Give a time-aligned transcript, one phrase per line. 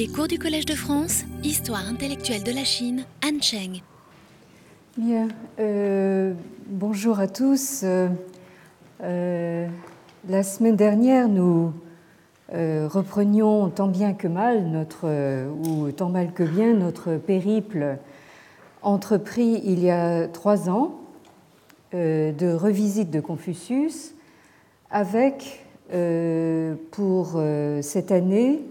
[0.00, 3.82] Les cours du Collège de France, Histoire intellectuelle de la Chine, Han Cheng.
[4.96, 6.32] Bien, euh,
[6.68, 7.82] bonjour à tous.
[7.84, 8.08] Euh,
[9.02, 9.68] euh,
[10.26, 11.74] la semaine dernière, nous
[12.48, 15.06] reprenions tant bien que mal notre,
[15.68, 17.98] ou tant mal que bien, notre périple
[18.80, 20.94] entrepris il y a trois ans
[21.92, 24.14] de revisite de Confucius
[24.90, 25.66] avec,
[26.90, 27.38] pour
[27.82, 28.62] cette année,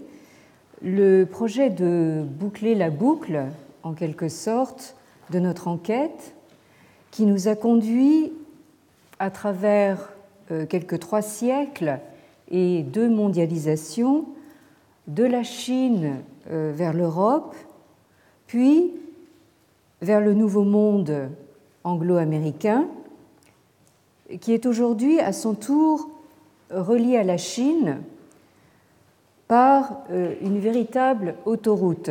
[0.82, 3.46] le projet de boucler la boucle,
[3.82, 4.96] en quelque sorte,
[5.30, 6.34] de notre enquête,
[7.10, 8.32] qui nous a conduit
[9.18, 10.12] à travers
[10.50, 11.98] euh, quelques trois siècles
[12.50, 14.26] et deux mondialisations,
[15.06, 16.16] de la Chine
[16.50, 17.54] euh, vers l'Europe,
[18.46, 18.92] puis
[20.02, 21.30] vers le nouveau monde
[21.84, 22.86] anglo-américain,
[24.40, 26.08] qui est aujourd'hui à son tour
[26.70, 27.98] relié à la Chine
[29.50, 32.10] par euh, une véritable autoroute.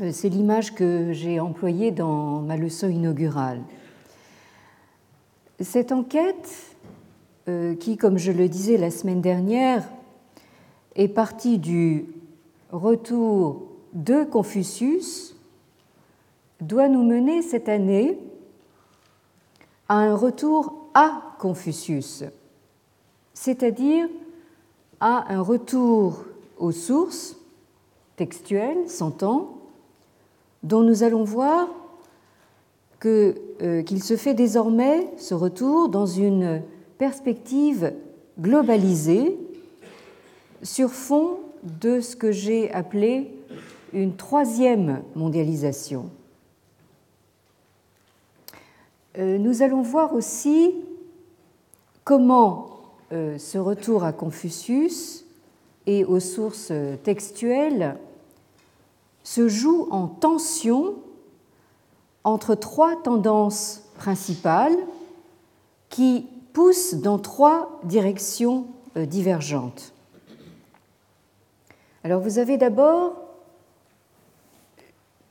[0.00, 3.60] Euh, c'est l'image que j'ai employée dans ma leçon inaugurale.
[5.60, 6.74] Cette enquête,
[7.48, 9.88] euh, qui, comme je le disais la semaine dernière,
[10.96, 12.06] est partie du
[12.72, 15.36] retour de Confucius,
[16.60, 18.18] doit nous mener cette année
[19.88, 22.24] à un retour à Confucius,
[23.32, 24.08] c'est-à-dire
[25.00, 26.24] à un retour
[26.58, 27.36] aux sources
[28.16, 29.58] textuelles, s'entend,
[30.62, 31.68] dont nous allons voir
[33.06, 36.62] euh, qu'il se fait désormais ce retour dans une
[36.98, 37.94] perspective
[38.38, 39.38] globalisée
[40.62, 43.30] sur fond de ce que j'ai appelé
[43.94, 46.10] une troisième mondialisation.
[49.18, 50.74] Euh, nous allons voir aussi
[52.04, 52.79] comment
[53.10, 55.24] ce retour à Confucius
[55.86, 56.72] et aux sources
[57.02, 57.96] textuelles
[59.24, 60.94] se joue en tension
[62.24, 64.76] entre trois tendances principales
[65.88, 69.92] qui poussent dans trois directions euh, divergentes.
[72.02, 73.14] Alors vous avez d'abord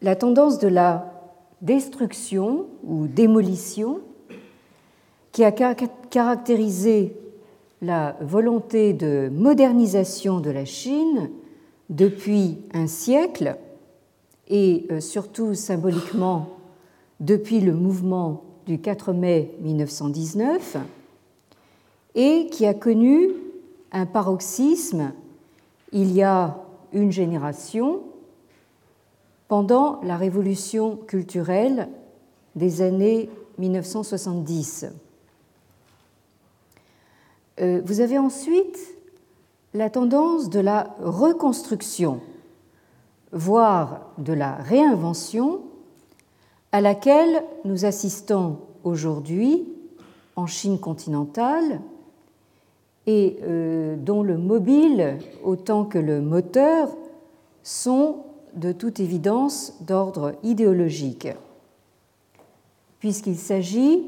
[0.02, 1.12] la tendance de la
[1.62, 4.00] destruction ou démolition
[5.32, 7.16] qui a caractérisé
[7.82, 11.30] la volonté de modernisation de la Chine
[11.90, 13.58] depuis un siècle
[14.48, 16.58] et euh, surtout symboliquement
[17.20, 20.78] depuis le mouvement du 4 mai 1919
[22.16, 23.30] et qui a connu
[23.92, 25.14] un paroxysme
[25.92, 26.58] il y a
[26.94, 28.02] une génération
[29.48, 31.90] pendant la révolution culturelle
[32.56, 34.86] des années 1970.
[37.62, 38.78] Euh, vous avez ensuite
[39.74, 42.22] la tendance de la reconstruction,
[43.32, 45.62] voire de la réinvention,
[46.72, 49.68] à laquelle nous assistons aujourd'hui
[50.36, 51.82] en Chine continentale
[53.08, 56.90] et euh, dont le mobile autant que le moteur
[57.64, 58.24] sont
[58.56, 61.28] de toute évidence d'ordre idéologique,
[63.00, 64.08] puisqu'il s'agit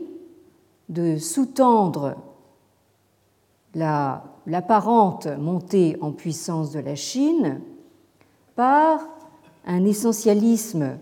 [0.89, 2.15] de sous-tendre
[3.73, 7.61] l'apparente montée en puissance de la Chine
[8.55, 9.07] par
[9.65, 10.97] un essentialisme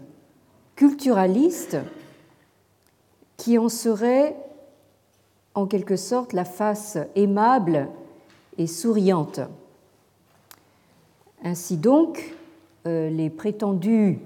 [0.76, 1.78] culturaliste
[3.38, 4.36] qui en serait
[5.56, 7.90] en quelque sorte la face aimable
[8.58, 9.40] et souriante.
[11.44, 12.36] Ainsi donc,
[12.86, 14.20] euh, les prétendus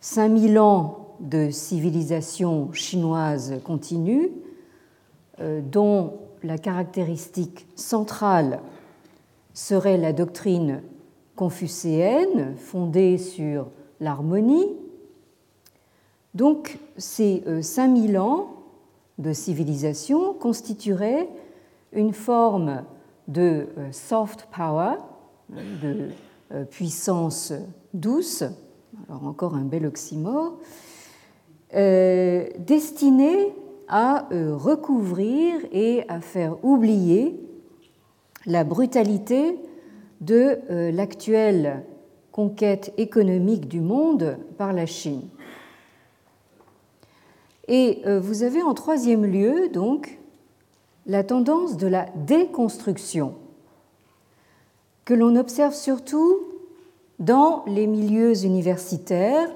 [0.00, 4.30] 5000 ans de civilisation chinoise continue,
[5.40, 6.14] euh, dont
[6.44, 8.60] la caractéristique centrale
[9.54, 10.82] serait la doctrine
[11.36, 13.68] confucéenne fondée sur
[14.00, 14.76] l'harmonie.
[16.34, 18.54] Donc ces 5000 euh, ans
[19.18, 21.28] de civilisation constitueraient
[21.92, 22.84] une forme
[23.28, 24.96] de euh, soft power,
[25.50, 26.08] de
[26.52, 27.52] euh, puissance
[27.92, 28.44] douce,
[29.08, 30.54] alors encore un bel oxymore,
[32.58, 33.54] destinée
[33.92, 37.38] à recouvrir et à faire oublier
[38.46, 39.58] la brutalité
[40.22, 41.84] de euh, l'actuelle
[42.32, 45.28] conquête économique du monde par la Chine.
[47.68, 50.18] Et euh, vous avez en troisième lieu, donc,
[51.04, 53.34] la tendance de la déconstruction,
[55.04, 56.40] que l'on observe surtout
[57.18, 59.50] dans les milieux universitaires,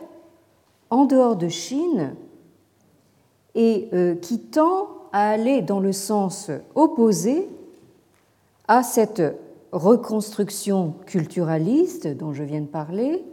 [0.90, 2.14] en dehors de Chine,
[3.56, 7.48] et euh, qui tend à aller dans le sens opposé
[8.68, 9.22] à cette
[9.72, 13.24] reconstruction culturaliste dont je viens de parler,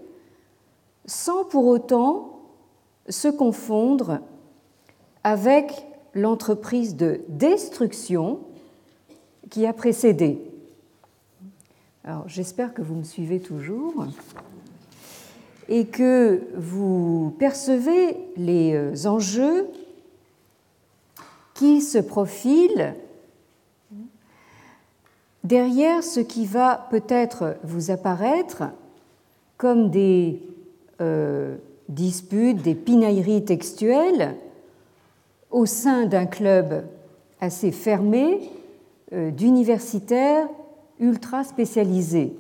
[1.06, 2.40] sans pour autant
[3.10, 4.20] se confondre
[5.26, 8.40] avec l'entreprise de destruction
[9.50, 10.42] qui a précédé.
[12.06, 14.06] Alors j'espère que vous me suivez toujours
[15.68, 19.68] et que vous percevez les euh, enjeux
[21.54, 22.96] qui se profilent
[25.44, 28.64] derrière ce qui va peut-être vous apparaître
[29.58, 30.42] comme des
[31.02, 31.56] euh,
[31.90, 34.36] disputes, des pinailleries textuelles
[35.52, 36.86] au sein d'un club
[37.40, 38.50] assez fermé
[39.12, 40.48] euh, d'universitaires
[41.00, 42.34] ultra spécialisés.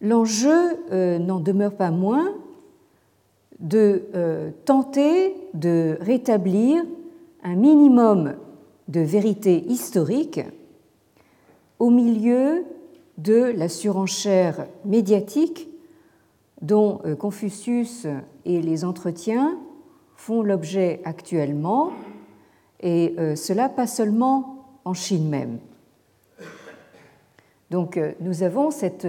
[0.00, 2.34] L'enjeu euh, n'en demeure pas moins
[3.60, 4.02] de
[4.64, 6.82] tenter de rétablir
[7.42, 8.34] un minimum
[8.88, 10.40] de vérité historique
[11.78, 12.64] au milieu
[13.18, 15.68] de la surenchère médiatique
[16.60, 18.06] dont euh, Confucius
[18.44, 19.58] et les entretiens
[20.16, 21.90] font l'objet actuellement,
[22.80, 25.58] et euh, cela pas seulement en Chine même.
[27.70, 29.06] Donc euh, nous avons cet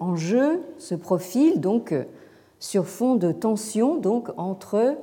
[0.00, 1.94] enjeu, ce profil donc
[2.58, 4.96] sur fond de tension donc entre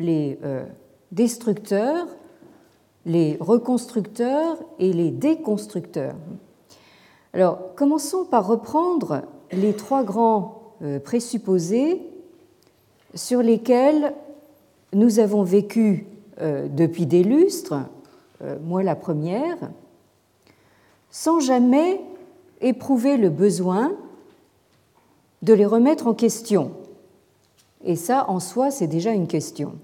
[0.00, 0.38] les
[1.12, 2.06] destructeurs
[3.06, 6.16] les reconstructeurs et les déconstructeurs.
[7.32, 9.22] Alors, commençons par reprendre
[9.52, 12.02] les trois grands euh, présupposés
[13.14, 14.12] sur lesquels
[14.92, 16.06] nous avons vécu
[16.40, 17.74] euh, depuis des lustres,
[18.42, 19.56] euh, moi la première,
[21.10, 22.00] sans jamais
[22.60, 23.92] éprouver le besoin
[25.42, 26.72] de les remettre en question.
[27.84, 29.74] Et ça, en soi, c'est déjà une question.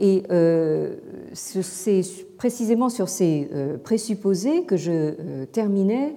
[0.00, 0.96] Et euh,
[1.34, 2.02] c'est
[2.38, 6.16] précisément sur ces euh, présupposés que je euh, terminais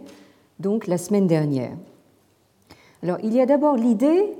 [0.60, 1.74] donc la semaine dernière.
[3.04, 4.34] Alors, il y a d'abord l'idée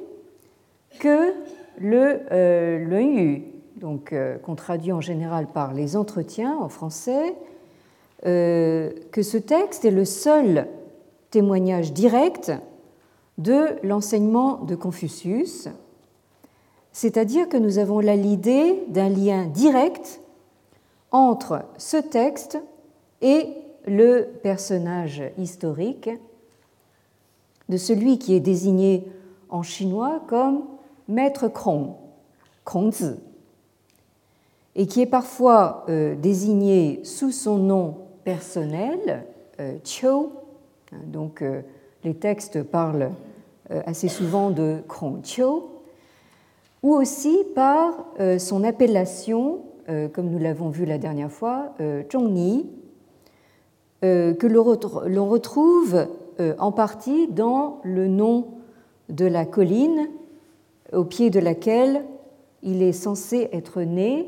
[1.00, 1.34] que
[1.80, 3.44] le Yu,
[3.76, 7.36] donc qu'on traduit en général par les entretiens en français,
[8.22, 10.68] que ce texte est le seul
[11.32, 12.54] témoignage direct
[13.38, 15.68] de l'enseignement de Confucius
[16.94, 20.22] c'est-à-dire que nous avons là l'idée d'un lien direct
[21.12, 22.60] entre ce texte
[23.22, 23.48] et
[23.88, 26.10] le personnage historique
[27.68, 29.12] de celui qui est désigné
[29.50, 30.64] en chinois comme
[31.08, 31.94] maître Krong,
[32.64, 33.16] Krongzi,
[34.76, 39.26] et qui est parfois euh, désigné sous son nom personnel,
[39.60, 40.30] euh, Qiu.
[41.08, 41.62] Donc euh,
[42.04, 43.12] les textes parlent
[43.86, 45.73] assez souvent de Krong Qiu
[46.84, 52.04] ou aussi par euh, son appellation, euh, comme nous l'avons vu la dernière fois, euh,
[52.12, 52.70] Zhongni,
[54.02, 54.48] que
[55.08, 56.08] l'on retrouve
[56.60, 58.48] en partie dans le nom
[59.08, 60.10] de la colline
[60.92, 62.04] au pied de laquelle
[62.64, 64.28] il est censé être né,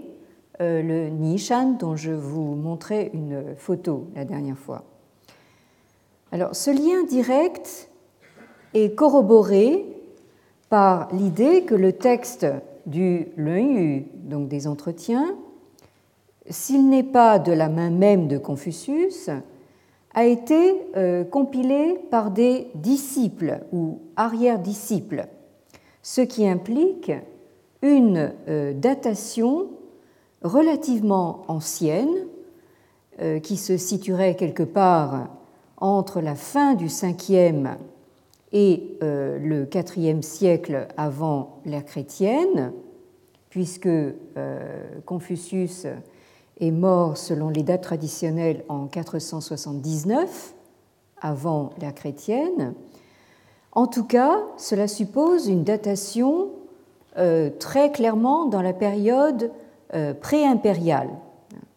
[0.62, 4.86] le Nishan, dont je vous montrais une photo la dernière fois.
[6.32, 7.90] Alors, ce lien direct
[8.74, 9.95] est corroboré
[10.76, 12.46] par l'idée que le texte
[12.86, 15.38] du Yu, donc des entretiens,
[16.50, 19.30] s'il n'est pas de la main même de Confucius,
[20.14, 25.28] a été euh, compilé par des disciples ou arrière-disciples,
[26.04, 27.14] ce qui implique
[27.82, 29.68] une euh, datation
[30.42, 32.28] relativement ancienne,
[33.22, 35.30] euh, qui se situerait quelque part
[35.78, 37.78] entre la fin du 5e
[38.56, 42.72] et euh, le IVe siècle avant l'ère chrétienne,
[43.50, 44.16] puisque euh,
[45.06, 45.86] Confucius
[46.62, 50.56] est mort selon les dates traditionnelles en 479
[51.22, 52.74] avant l'ère chrétienne.
[53.74, 56.48] En tout cas, cela suppose une datation
[57.18, 59.52] euh, très clairement dans la période
[60.20, 61.10] pré-impériale,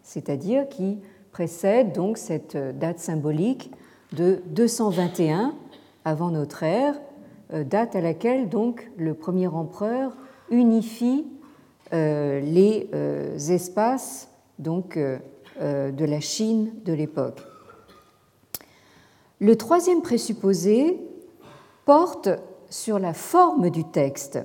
[0.03, 0.99] c'est-à-dire qui
[1.31, 3.71] précède donc cette date symbolique
[4.13, 5.55] de 221
[6.09, 6.95] avant notre ère,
[7.53, 10.17] euh, date à laquelle donc le premier empereur
[10.51, 11.27] unifie
[11.93, 17.41] euh, les euh, espaces donc, de la Chine de l'époque.
[19.41, 20.99] Le troisième présupposé
[21.85, 22.29] porte
[22.71, 24.41] sur la forme du texte,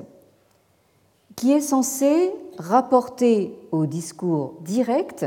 [1.35, 5.25] qui est censé rapporter au discours direct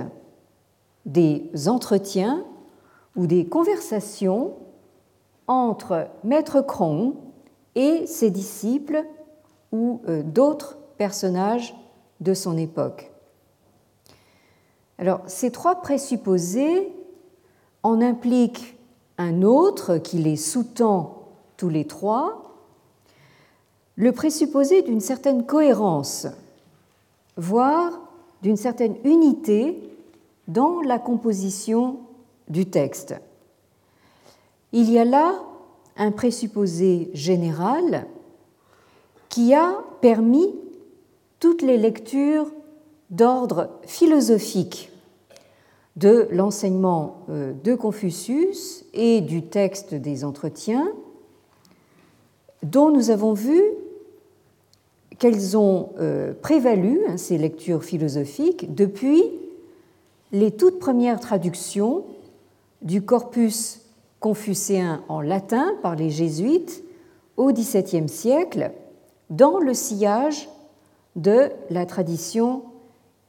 [1.05, 2.45] des entretiens
[3.17, 4.55] ou des conversations
[5.47, 7.15] entre Maître Krong
[7.75, 9.05] et ses disciples
[9.73, 11.75] ou euh, d'autres personnages
[12.21, 13.13] de son époque.
[14.99, 16.93] Alors, ces trois présupposés
[17.83, 18.77] en implique
[19.19, 22.43] un autre qui les sous-tend tous les trois,
[23.97, 26.27] le présupposé d'une certaine cohérence,
[27.37, 28.01] voire
[28.43, 29.83] d'une certaine unité
[30.49, 31.99] dans la composition
[32.49, 33.15] du texte.
[34.73, 35.43] Il y a là
[35.97, 38.07] un présupposé général
[39.29, 40.55] qui a permis
[41.41, 42.51] toutes les lectures
[43.11, 44.91] d'ordre philosophique
[45.97, 50.89] de l'enseignement euh, de Confucius et du texte des entretiens,
[52.63, 53.63] dont nous avons vu
[55.19, 59.23] qu'elles ont euh, prévalu, hein, ces lectures philosophiques, depuis
[60.33, 62.05] les toutes premières traductions
[62.83, 63.86] du corpus
[64.21, 66.83] confucéen en latin par les jésuites
[67.37, 68.73] au XVIIe siècle,
[69.31, 70.49] dans le sillage
[71.17, 72.63] de la tradition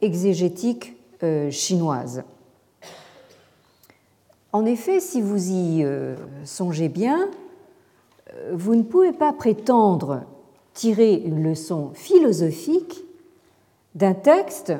[0.01, 2.24] exégétique euh, chinoise.
[4.53, 6.15] En effet, si vous y euh,
[6.46, 7.29] songez bien,
[8.34, 10.22] euh, vous ne pouvez pas prétendre
[10.74, 13.03] tirer une leçon philosophique
[13.96, 14.74] d'un texte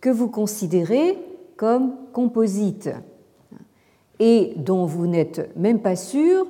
[0.00, 1.18] que vous considérez
[1.56, 2.90] comme composite
[4.20, 6.46] et dont vous n'êtes même pas sûr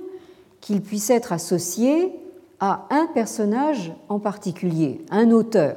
[0.61, 2.13] qu'il puisse être associé
[2.59, 5.77] à un personnage en particulier, un auteur.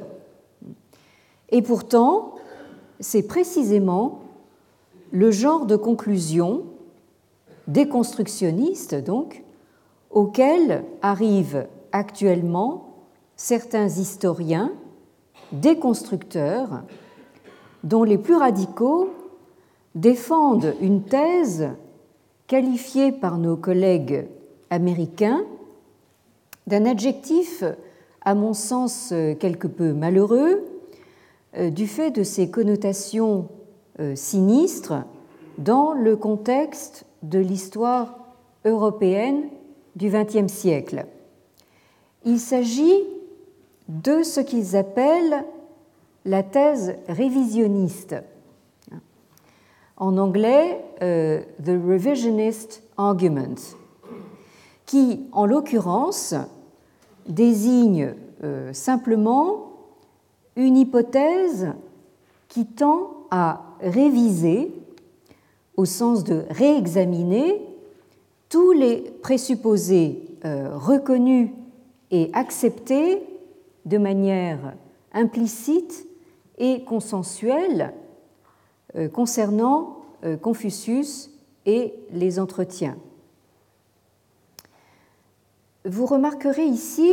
[1.48, 2.34] Et pourtant,
[3.00, 4.20] c'est précisément
[5.12, 6.64] le genre de conclusion
[7.68, 9.42] déconstructionniste, donc,
[10.10, 12.88] auquel arrivent actuellement
[13.36, 14.72] certains historiens,
[15.52, 16.82] déconstructeurs,
[17.84, 19.10] dont les plus radicaux
[19.94, 21.68] défendent une thèse
[22.46, 24.26] qualifiée par nos collègues
[24.70, 25.44] américains
[26.66, 27.62] d'un adjectif,
[28.22, 30.62] à mon sens, quelque peu malheureux,
[31.56, 33.48] euh, du fait de ses connotations
[34.00, 35.04] euh, sinistres
[35.58, 38.18] dans le contexte de l'histoire
[38.64, 39.44] européenne
[39.94, 41.06] du XXe siècle.
[42.24, 43.04] Il s'agit
[43.88, 45.44] de ce qu'ils appellent
[46.24, 48.16] la thèse révisionniste.
[49.96, 53.54] En anglais, euh, The Revisionist Argument,
[54.86, 56.34] qui, en l'occurrence,
[57.28, 59.72] désigne euh, simplement
[60.56, 61.68] une hypothèse
[62.48, 64.72] qui tend à réviser,
[65.76, 67.62] au sens de réexaminer,
[68.48, 71.50] tous les présupposés euh, reconnus
[72.10, 73.22] et acceptés
[73.84, 74.74] de manière
[75.12, 76.06] implicite
[76.58, 77.92] et consensuelle
[79.12, 79.98] concernant
[80.40, 81.30] Confucius
[81.66, 82.96] et les entretiens.
[85.84, 87.12] Vous remarquerez ici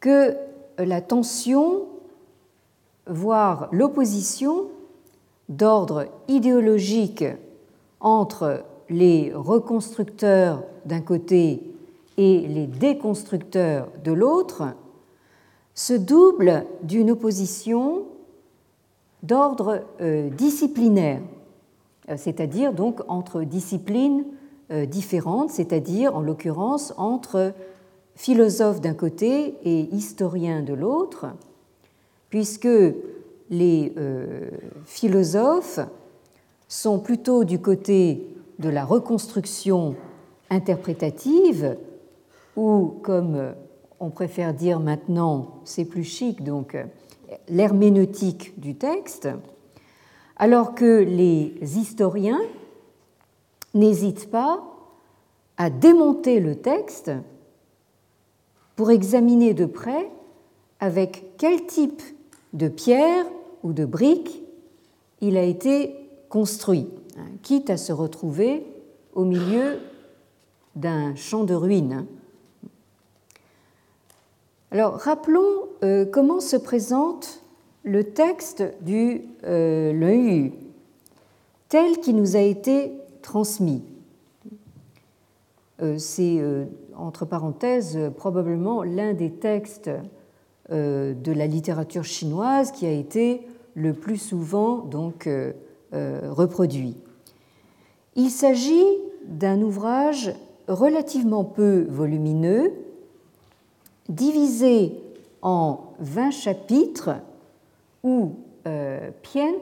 [0.00, 0.36] que
[0.78, 1.86] la tension,
[3.06, 4.68] voire l'opposition
[5.48, 7.24] d'ordre idéologique
[8.00, 11.62] entre les reconstructeurs d'un côté
[12.16, 14.64] et les déconstructeurs de l'autre,
[15.74, 18.04] se double d'une opposition
[19.22, 21.20] d'ordre euh, disciplinaire,
[22.16, 24.24] c'est-à-dire donc entre disciplines
[24.72, 27.52] euh, différentes, c'est-à-dire en l'occurrence entre
[28.14, 31.26] philosophes d'un côté et historiens de l'autre,
[32.28, 32.68] puisque
[33.50, 34.48] les euh,
[34.84, 35.80] philosophes
[36.68, 38.28] sont plutôt du côté
[38.60, 39.96] de la reconstruction
[40.50, 41.76] interprétative,
[42.54, 43.54] ou comme
[43.98, 46.76] on préfère dire maintenant, c'est plus chic, donc
[47.48, 49.28] l'herméneutique du texte,
[50.36, 52.40] alors que les historiens
[53.74, 54.64] n'hésite pas
[55.56, 57.10] à démonter le texte
[58.76, 60.10] pour examiner de près
[60.80, 62.02] avec quel type
[62.52, 63.26] de pierre
[63.62, 64.42] ou de brique
[65.20, 65.94] il a été
[66.28, 68.66] construit, hein, quitte à se retrouver
[69.14, 69.80] au milieu
[70.76, 72.06] d'un champ de ruines.
[74.72, 77.40] Alors rappelons euh, comment se présente
[77.82, 80.48] le texte du euh,
[81.68, 83.82] tel qu'il nous a été transmis.
[85.82, 89.90] Euh, c'est, euh, entre parenthèses, probablement l'un des textes
[90.68, 95.28] de la littérature chinoise qui a été le plus souvent donc
[95.92, 96.96] reproduit.
[98.14, 98.86] Il s'agit
[99.26, 100.32] d'un ouvrage
[100.68, 102.72] relativement peu volumineux,
[104.10, 104.92] divisé
[105.42, 107.16] en 20 chapitres
[108.02, 108.34] où
[109.22, 109.52] Pien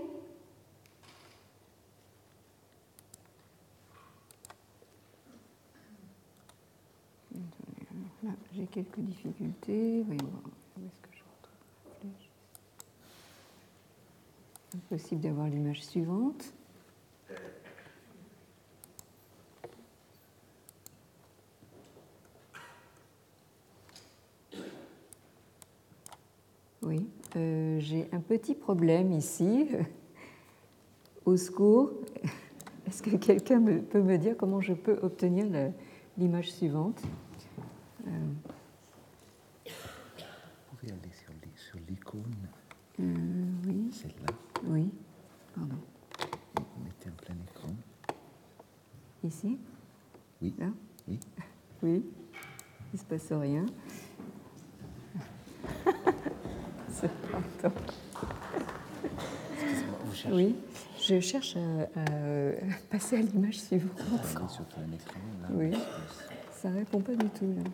[8.58, 10.02] j'ai quelques difficultés.
[10.04, 10.32] Voyons.
[10.76, 12.30] Où est-ce que je retrouve la flèche
[14.74, 16.52] Impossible d'avoir l'image suivante.
[26.88, 29.68] Oui, euh, j'ai un petit problème ici.
[31.26, 31.92] Au secours,
[32.86, 35.44] est-ce que quelqu'un peut me dire comment je peux obtenir
[36.16, 36.98] l'image suivante?
[38.06, 38.10] Euh...
[39.66, 41.12] Vous pouvez aller
[41.56, 42.22] sur l'icône.
[43.00, 43.14] Euh,
[43.66, 43.90] oui.
[43.92, 44.32] Celle-là.
[44.64, 44.90] Oui,
[45.54, 45.76] pardon.
[46.82, 47.68] Mettez en plein écran.
[49.22, 49.58] Ici?
[50.40, 50.54] Oui.
[50.58, 50.68] Là?
[51.06, 51.20] Oui.
[51.82, 52.02] Oui.
[52.02, 53.66] Il ne se passe rien.
[60.04, 60.56] Vous cherchez Oui,
[61.00, 62.04] je cherche à, à
[62.90, 63.98] passer à l'image suivante.
[63.98, 65.72] Là, Oui.
[66.52, 67.70] Ça répond pas du tout là.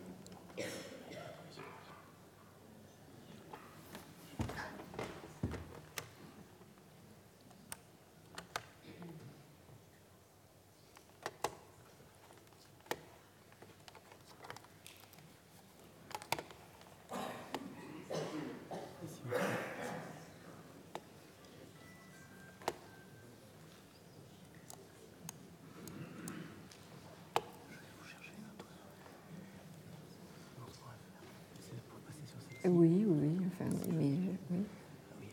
[32.67, 34.05] Oui, oui, oui, enfin, mais
[34.51, 34.65] oui,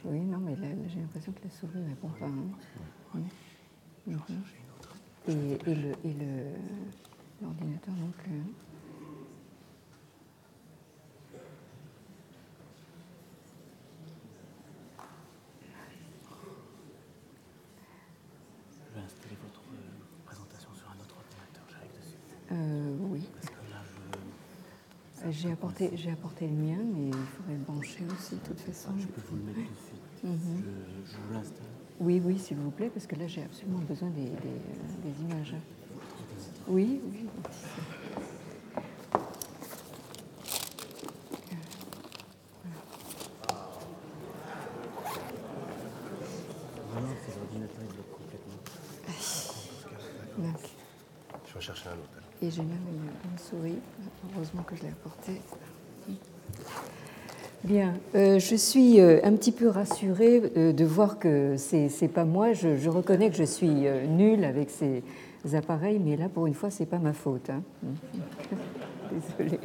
[0.04, 1.50] oui, non, mais là, là, j'ai l'impression que la
[2.22, 3.22] Hein.
[5.28, 6.52] Et, et le et le
[7.42, 8.32] l'ordinateur plus.
[8.40, 8.52] hein.
[18.90, 22.18] Je vais installer votre euh, présentation sur un autre ordinateur, j'arrive dessus.
[22.52, 27.14] Euh, oui, Parce que là, je, Euh, j'ai apporté j'ai apporté le mien, mais il
[27.14, 28.92] faudrait le brancher aussi de toute façon.
[28.98, 30.24] je peux vous le mettre tout de suite.
[30.24, 30.64] Mhm.
[31.06, 31.71] Je, je l'installe.
[32.02, 35.22] Oui, oui, s'il vous plaît, parce que là j'ai absolument besoin des, des, euh, des
[35.22, 35.54] images.
[36.68, 37.28] Oui, oui.
[51.48, 52.10] Je vais chercher un autre.
[52.42, 53.80] Et j'ai même une, une souris.
[54.34, 55.40] Heureusement que je l'ai apportée.
[57.64, 62.08] Bien, euh, je suis euh, un petit peu rassurée euh, de voir que c'est c'est
[62.08, 62.54] pas moi.
[62.54, 63.70] Je, reconnais que je suis
[64.10, 65.04] nulle avec ces
[65.56, 67.52] appareils, mais là, pour une fois, c'est pas ma faute.
[67.52, 67.62] hein.
[69.38, 69.60] Désolée.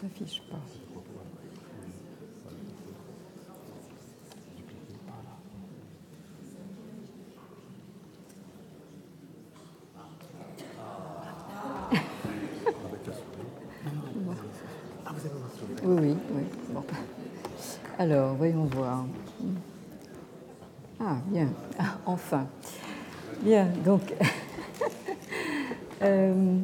[0.00, 0.56] s'affiche pas.
[15.82, 16.42] Oui, oui, oui.
[16.70, 16.84] Bon.
[17.98, 19.04] Alors, voyons voir.
[21.00, 21.48] Ah, bien.
[21.78, 22.46] Ah, enfin.
[23.40, 24.12] Bien, donc.
[26.02, 26.55] Euh,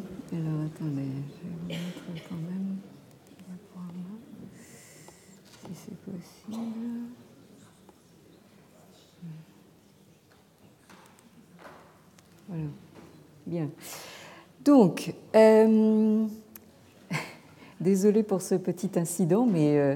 [18.03, 19.95] désolé pour ce petit incident, mais euh,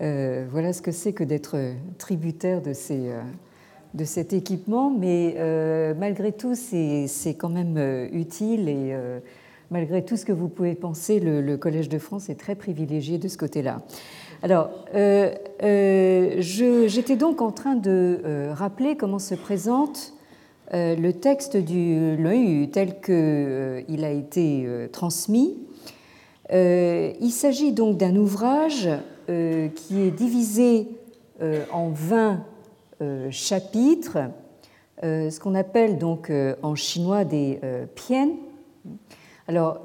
[0.00, 1.58] euh, voilà ce que c'est que d'être
[1.98, 3.10] tributaire de, ces,
[3.92, 4.90] de cet équipement.
[4.90, 5.36] Mais
[5.98, 8.96] malgré tout, c'est quand même utile et
[9.70, 13.28] malgré tout ce que vous pouvez penser, le, Collège de France est très privilégié de
[13.28, 13.82] ce côté-là.
[14.42, 14.70] Alors,
[15.60, 20.14] j'étais donc en train de rappeler comment se présente
[20.72, 25.58] euh, le texte du l'OU tel qu'il euh, a été euh, transmis.
[26.50, 28.88] Il s'agit donc d'un ouvrage
[29.26, 30.88] qui est divisé
[31.72, 32.44] en 20
[33.30, 34.18] chapitres,
[35.02, 36.30] ce qu'on appelle donc
[36.62, 37.58] en chinois des
[37.94, 38.30] pian.
[39.48, 39.80] Alors,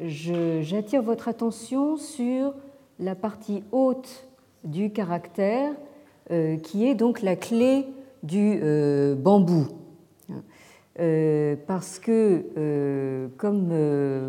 [0.00, 2.54] j'attire votre attention sur
[3.00, 4.26] la partie haute
[4.64, 5.70] du caractère,
[6.62, 7.86] qui est donc la clé
[8.22, 9.66] du euh, bambou.
[10.98, 13.72] Euh, parce que, euh, comme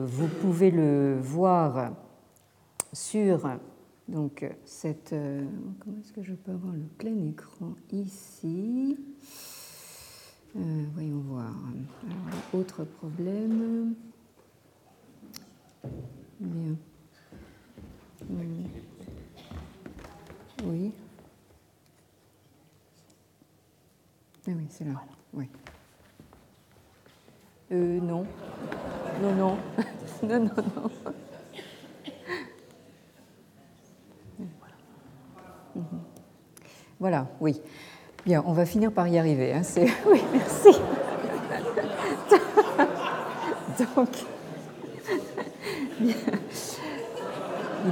[0.05, 1.93] vous pouvez le voir
[2.93, 3.49] sur
[4.08, 5.15] donc, cette.
[5.79, 8.97] comment est-ce que je peux avoir le plein écran ici?
[10.55, 11.53] Voyons voir.
[12.53, 13.93] autre problème.
[16.39, 16.75] Bien.
[20.63, 20.91] Oui.
[24.47, 25.01] Ah oui, c'est là.
[25.34, 25.45] Oui.
[27.71, 28.25] Euh, non.
[29.21, 29.58] Non, non.
[30.23, 30.89] non, non, non.
[36.99, 37.62] Voilà, oui.
[38.25, 39.53] Bien, on va finir par y arriver.
[39.53, 39.62] Hein.
[40.05, 40.69] Oui, merci.
[43.95, 44.10] Donc,
[46.01, 46.13] il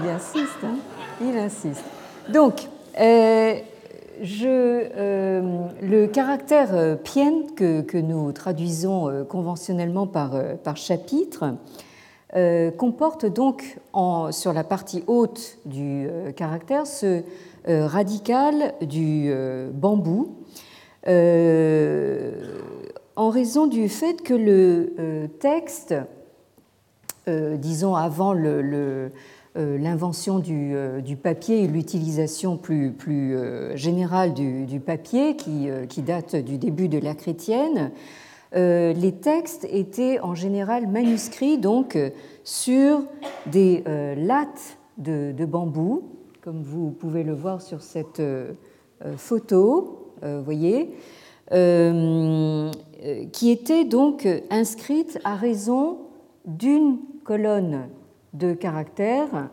[0.09, 0.75] insiste, hein.
[1.21, 1.85] il insiste.
[2.27, 2.67] Donc,
[2.99, 3.59] euh,
[4.43, 10.33] euh, le caractère euh, pien que, nous traduisons euh, conventionnellement par,
[10.75, 11.55] chapitre
[12.77, 13.79] comporte donc
[14.31, 17.23] sur la partie haute du caractère ce
[17.65, 19.33] radical du
[19.71, 20.35] bambou
[23.15, 25.95] en raison du fait que le texte,
[27.27, 29.09] disons avant le
[29.57, 36.87] l'invention euh, du, papier et l'utilisation plus, euh, générale du, papier qui, date du début
[36.87, 37.91] de l'ère chrétienne,
[38.53, 41.97] les textes étaient en général manuscrits donc
[42.43, 43.01] sur
[43.45, 43.83] des
[44.15, 46.03] lattes de, bambou,
[46.41, 48.21] comme vous pouvez le voir sur cette
[49.17, 50.13] photo,
[50.45, 50.95] voyez,
[53.31, 55.97] qui étaient donc inscrites à raison
[56.45, 57.89] d'une colonne
[58.37, 59.49] de caractères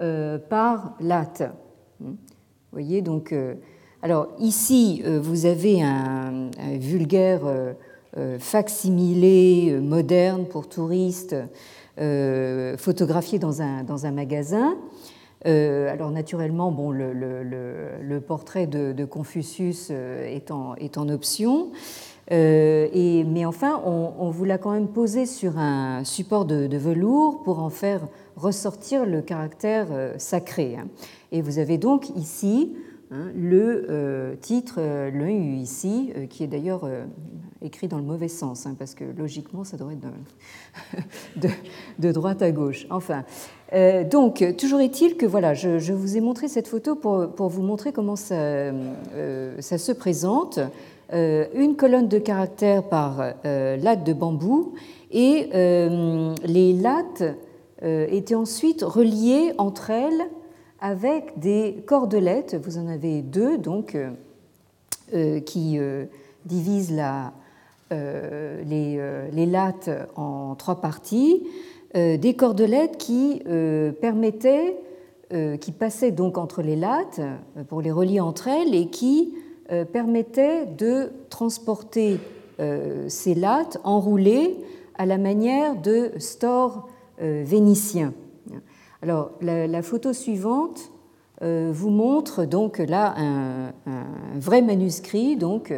[0.00, 1.42] euh, par latte.
[2.00, 2.16] Vous
[2.72, 3.32] voyez donc.
[3.32, 3.54] Euh,
[4.00, 7.42] alors ici, euh, vous avez un, vulgaire
[8.38, 11.36] facsimilé moderne pour touristes
[11.96, 14.76] photographié dans un, dans un magasin.
[15.44, 21.70] alors naturellement, bon, le, portrait de, Confucius est en, option.
[22.30, 27.60] et, mais enfin, on, vous l'a quand même posé sur un support de, velours pour
[27.60, 30.76] en faire ressortir le caractère euh, sacré.
[30.76, 30.88] Hein.
[31.30, 32.74] Et vous avez donc ici
[33.10, 36.88] hein, le euh, titre, euh, le U ici, qui est d'ailleurs
[37.60, 41.00] écrit dans le mauvais sens, hein, parce que logiquement, ça devrait être
[41.36, 41.48] de,
[41.98, 42.86] de, droite à gauche.
[42.90, 43.24] Enfin,
[44.10, 47.92] donc, toujours est-il que voilà, je, vous ai montré cette photo pour, pour vous montrer
[47.92, 48.70] comment ça,
[49.60, 50.58] ça se présente.
[51.10, 54.74] une colonne de caractères par latte de bambou
[55.10, 55.48] et
[56.44, 57.22] les lattes
[57.82, 60.22] étaient ensuite reliées entre elles
[60.80, 62.56] avec des cordelettes.
[62.62, 64.10] Vous en avez deux, donc, euh,
[65.14, 65.78] euh, qui
[66.44, 67.00] divisent
[67.90, 71.46] les, lattes en trois parties.
[71.94, 73.42] des cordelettes qui
[74.00, 74.76] permettaient,
[75.60, 77.20] qui passaient donc entre les lattes
[77.68, 79.34] pour les relier entre elles et qui
[79.92, 82.18] permettaient de transporter
[83.08, 84.56] ces lattes enroulées
[84.96, 86.91] à la manière de stores euh,
[87.22, 88.12] vénitien.
[89.02, 90.92] Alors, la, photo suivante
[91.42, 93.72] euh, vous montre donc là un,
[94.36, 95.74] vrai manuscrit, donc,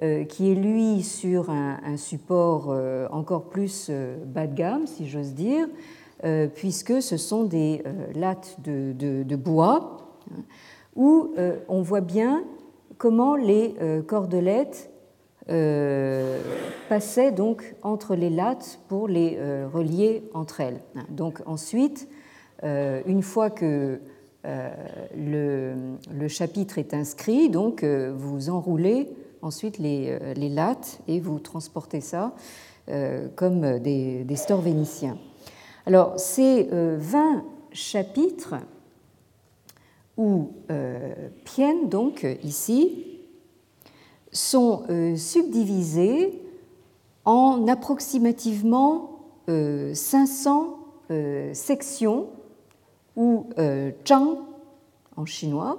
[0.00, 2.72] euh, qui est lui sur un, support
[3.10, 3.90] encore plus
[4.26, 5.66] bas de gamme, si j'ose dire,
[6.22, 7.82] euh, puisque ce sont des
[8.14, 10.42] lattes de, bois, hein,
[10.94, 11.32] où
[11.68, 12.44] on voit bien
[12.96, 13.74] comment les
[14.06, 14.91] cordelettes
[16.88, 19.38] passaient donc entre les lattes pour les
[19.72, 20.80] relier entre elles.
[21.10, 22.08] Donc ensuite,
[22.62, 24.00] une fois que
[24.44, 29.10] le, chapitre est inscrit, donc vous enroulez
[29.42, 32.32] ensuite les, lattes et vous transportez ça
[32.88, 35.16] euh, comme des, stores vénitiens.
[35.86, 37.40] Alors, ces 20 euh,
[37.72, 38.56] chapitres,
[40.16, 43.11] ou euh, piennes, donc ici,
[44.32, 44.82] sont
[45.16, 46.42] subdivisés
[47.24, 50.78] en approximativement 500
[51.52, 52.28] sections
[53.14, 53.46] ou
[54.06, 54.38] zhang
[55.16, 55.78] en chinois.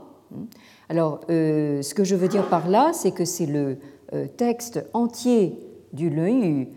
[0.87, 3.77] Alors, ce que je veux dire par là, c'est que c'est le
[4.37, 5.57] texte entier
[5.93, 6.67] du Leu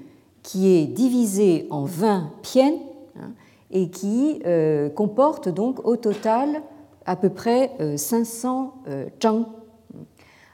[0.47, 2.79] qui est divisé en 20 piènes
[3.19, 3.33] hein,
[3.73, 6.63] et qui euh, comporte donc au total
[7.05, 9.47] à peu près 500 euh, zhang.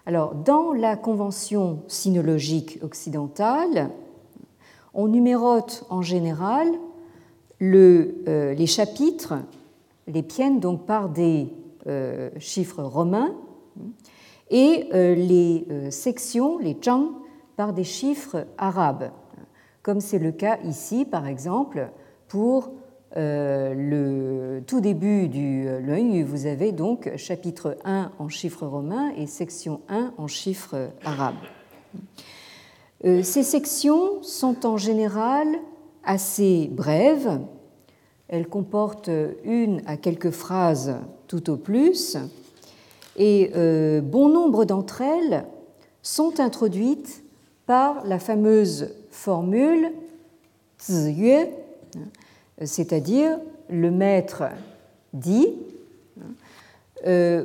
[0.04, 3.90] Alors, dans la convention sinologique occidentale,
[4.94, 6.66] on numérote en général
[7.62, 9.34] euh, les chapitres,
[10.08, 11.52] les piènes donc par des
[12.38, 13.34] chiffres romains,
[14.50, 17.10] et les sections, les zhang,
[17.56, 19.10] par des chiffres arabes.
[19.82, 21.90] Comme c'est le cas ici, par exemple,
[22.28, 22.70] pour
[23.16, 29.26] euh, le tout début du l'œil, vous avez donc chapitre 1 en chiffres romains et
[29.26, 31.34] section 1 en chiffres arabes.
[33.04, 35.46] Euh, ces sections sont en général
[36.04, 37.40] assez brèves.
[38.28, 39.10] Elles comportent
[39.44, 40.96] une à quelques phrases
[41.26, 42.16] tout au plus,
[43.16, 45.44] et euh, bon nombre d'entre elles
[46.02, 47.24] sont introduites
[47.66, 49.92] par la fameuse formule
[50.80, 51.46] ziyue,
[52.64, 54.44] c'est-à-dire le maître
[55.12, 55.48] dit,
[57.06, 57.44] euh,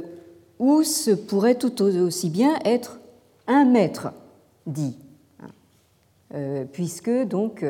[0.60, 3.00] ou ce pourrait tout aussi bien être
[3.48, 4.12] un maître
[4.66, 4.98] dit,
[6.34, 7.66] euh, puisque donc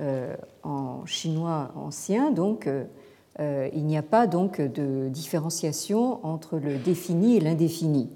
[0.00, 2.68] euh, en chinois ancien, donc
[3.38, 8.08] il n'y a pas donc de différenciation entre le défini et l'indéfini.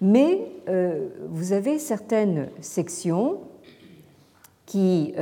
[0.00, 0.52] Mais
[1.28, 3.40] vous avez certaines sections
[4.66, 5.14] qui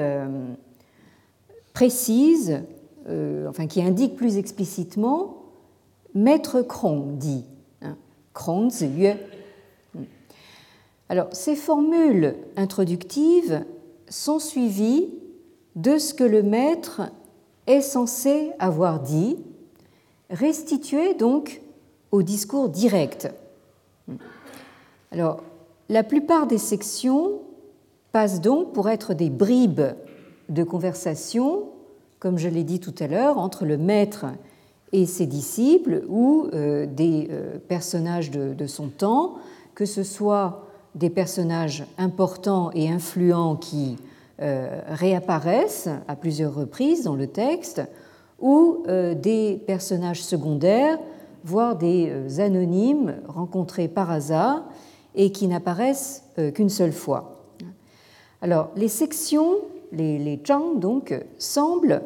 [1.76, 2.62] précise,
[3.06, 5.42] euh, enfin qui indique plus explicitement
[6.14, 7.44] Maître Krong dit,
[7.82, 7.98] hein.
[11.10, 13.62] Alors, ces formules introductives
[14.08, 15.10] sont suivies
[15.74, 17.02] de ce que le maître
[17.66, 19.36] est censé avoir dit,
[20.30, 21.60] restituées donc
[22.10, 23.28] au discours direct.
[25.12, 25.42] Alors,
[25.90, 27.42] la plupart des sections
[28.12, 29.92] passent donc pour être des bribes
[30.48, 31.64] de conversation,
[32.18, 34.26] comme je l'ai dit tout à l'heure, entre le maître
[34.92, 39.34] et ses disciples ou euh, des euh, personnages de, son temps,
[39.74, 43.96] que ce soit des personnages importants et influents qui
[44.40, 47.82] euh, réapparaissent à plusieurs reprises dans le texte,
[48.38, 50.98] ou des personnages secondaires,
[51.42, 54.62] voire des anonymes rencontrés par hasard
[55.14, 57.36] et qui n'apparaissent qu'une seule fois.
[58.42, 59.54] Alors, les sections,
[59.92, 60.40] les, les
[60.76, 62.02] donc, semblent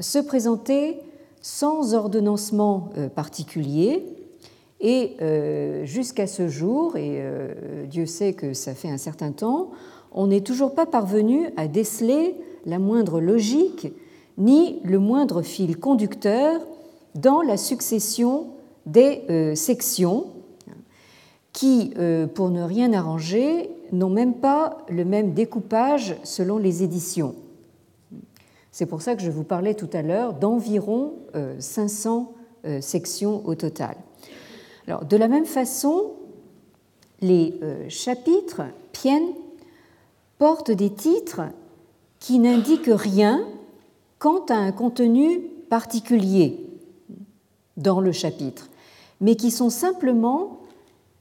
[0.00, 0.98] se présenter
[1.40, 4.04] sans ordonnancement euh, particulier.
[4.80, 9.70] Et euh, jusqu'à ce jour, et euh, Dieu sait que ça fait un certain temps,
[10.12, 13.92] on n'est toujours pas parvenu à déceler la moindre logique
[14.36, 16.60] ni le moindre fil conducteur
[17.16, 18.48] dans la succession
[18.86, 19.24] des
[19.56, 20.26] sections
[21.58, 21.92] qui,
[22.36, 27.34] pour ne rien arranger, n'ont même pas le même découpage selon les éditions.
[28.70, 31.14] C'est pour ça que je vous parlais tout à l'heure d'environ
[31.58, 32.32] 500
[32.64, 33.96] euh, euh, sections au total.
[34.86, 36.12] Alors, de la même façon,
[37.20, 39.20] les euh, chapitres Pien
[40.38, 41.42] portent des titres
[42.20, 43.44] qui n'indiquent rien
[44.20, 46.64] quant à un contenu particulier
[47.76, 48.68] dans le chapitre,
[49.20, 50.57] mais qui sont simplement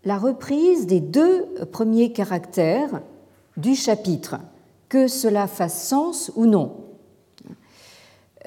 [0.08, 1.44] la reprise des deux
[1.74, 3.02] premiers caractères
[3.58, 4.38] du chapitre,
[4.88, 6.78] que cela fasse sens ou non.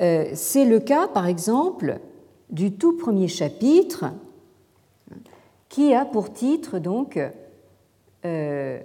[0.00, 2.00] Euh, c'est le cas, par exemple,
[2.48, 4.06] du tout premier chapitre,
[5.68, 7.20] qui a pour titre donc
[8.24, 8.80] euh,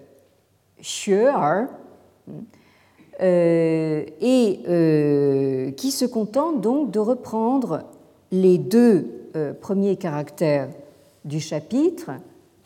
[3.22, 7.84] euh, et euh, qui se contente donc de reprendre
[8.34, 9.30] les deux
[9.62, 10.70] premiers caractères
[11.24, 12.12] du chapitre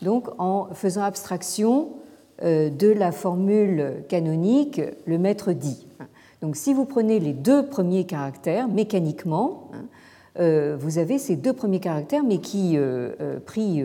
[0.02, 1.90] donc en faisant abstraction
[2.42, 5.86] euh, de la formule canonique le maître dit.
[6.40, 9.84] Donc si vous prenez les deux premiers caractères mécaniquement, hein,
[10.38, 13.84] euh, vous avez ces deux premiers caractères, mais qui, euh, pris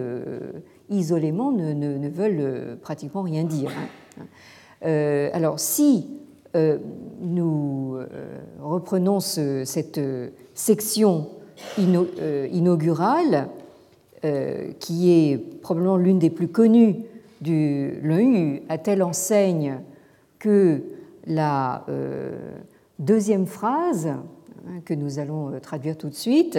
[0.89, 3.71] isolément, ne, veulent pratiquement rien dire.
[4.17, 5.29] Hein.
[5.33, 6.07] alors si
[7.19, 7.97] nous
[8.61, 9.99] reprenons cette
[10.53, 11.27] section
[11.77, 13.49] inaugurale,
[14.79, 16.95] qui est probablement l'une des plus connues
[17.41, 19.79] du l'EU, à telle enseigne
[20.39, 20.81] que
[21.27, 21.85] la
[22.99, 24.13] deuxième phrase
[24.67, 26.57] Hein, que nous allons euh, traduire tout de suite,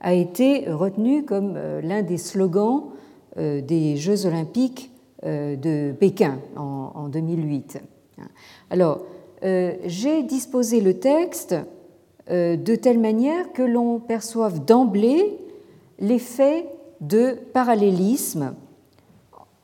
[0.00, 2.90] a été retenu comme euh, l'un des slogans
[3.38, 4.90] euh, des Jeux olympiques
[5.24, 7.80] de Pékin en 2008.
[8.70, 9.00] Alors,
[9.42, 11.56] j'ai disposé le texte
[12.30, 15.36] de telle manière que l'on perçoive d'emblée
[15.98, 16.66] l'effet
[17.00, 18.54] de parallélisme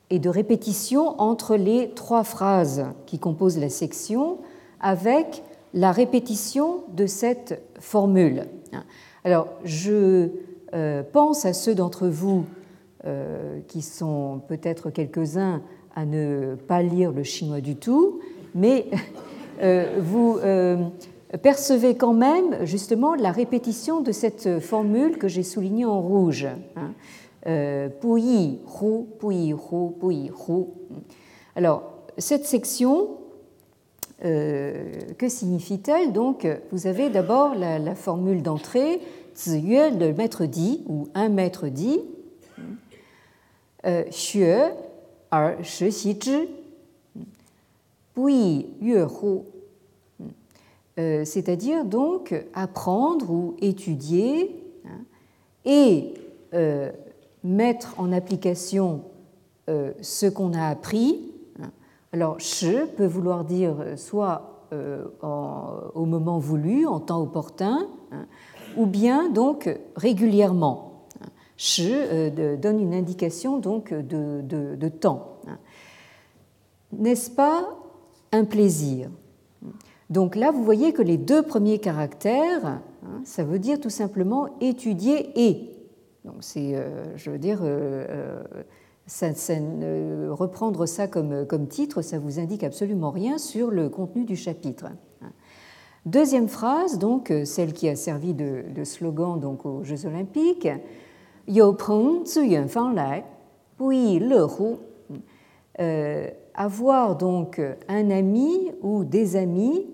[0.09, 4.37] et de répétition entre les trois phrases qui composent la section
[4.79, 5.43] avec
[5.73, 8.45] la répétition de cette formule.
[9.23, 10.29] Alors, je
[10.73, 12.45] euh, pense à ceux d'entre vous
[13.05, 15.61] euh, qui sont peut-être quelques-uns
[15.95, 18.19] à ne pas lire le chinois du tout,
[18.53, 18.87] mais
[19.61, 20.39] euh, vous
[21.41, 26.47] percevez quand même justement la répétition de cette formule que j'ai soulignée en rouge.
[27.45, 27.89] Hein.
[28.01, 30.65] Puyi, hu, puyi, hu, puyi, hu.
[31.55, 31.83] Alors,
[32.17, 33.17] cette section
[34.23, 36.13] euh, que signifie-t-elle?
[36.13, 39.01] Donc, vous avez d'abord la, formule d'entrée,
[39.35, 41.99] Ziyue, le maître dit, ou un maître dit,
[43.85, 46.49] euh, Xue, er shi xi zhi,
[48.15, 49.41] Bui yue hu,
[50.97, 55.03] euh, c'est-à-dire donc apprendre ou étudier hein,
[55.65, 56.13] et
[57.45, 59.03] mettre en application
[59.67, 61.31] ce qu'on a appris
[62.15, 68.25] alors, che peut vouloir dire soit euh, au moment voulu, en temps opportun, hein,
[68.77, 71.03] ou bien donc régulièrement.
[71.77, 75.39] Euh, donne une indication donc de, temps.
[75.45, 75.57] Hein.
[76.93, 77.65] N'est-ce pas
[78.31, 79.09] un plaisir?
[80.09, 82.81] Donc là, vous voyez que les deux premiers caractères, hein,
[83.25, 85.74] ça veut dire tout simplement étudier et.
[86.25, 87.61] Donc c'est, euh, je veux dire,
[89.05, 89.27] ça,
[90.29, 94.87] reprendre ça comme, titre, ça vous indique absolument rien sur le contenu du chapitre.
[96.05, 100.67] Deuxième phrase, donc celle qui a servi de, slogan donc aux Jeux Olympiques,
[105.79, 109.85] euh, avoir donc un ami ou des amis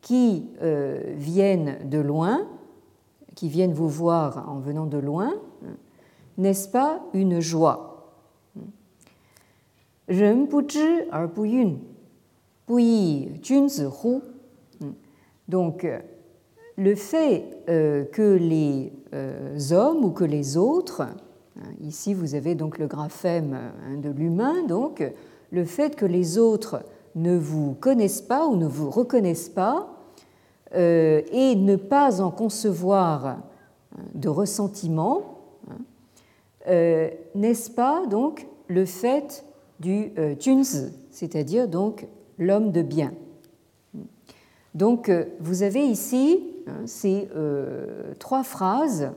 [0.00, 2.46] qui euh, viennent de loin,
[3.34, 5.32] qui viennent vous voir en venant de loin,
[6.38, 8.12] n'est-ce pas une joie?
[15.48, 15.86] Donc,
[16.76, 21.14] le fait euh, que les euh, hommes ou que les autres, hein,
[21.80, 25.04] ici vous avez donc le graphème hein, de l'humain, donc
[25.52, 26.82] le fait que les autres
[27.14, 29.93] ne vous connaissent pas ou ne vous reconnaissent pas euh,
[30.74, 33.42] et ne pas en concevoir hein,
[34.14, 35.38] de ressentiment,
[36.66, 39.44] n'est-ce pas donc le fait
[39.80, 42.06] du euh, Junzi, c'est-à-dire donc
[42.38, 43.12] l'homme de bien.
[44.74, 49.10] Donc euh, vous avez ici hein, ces euh, trois phrases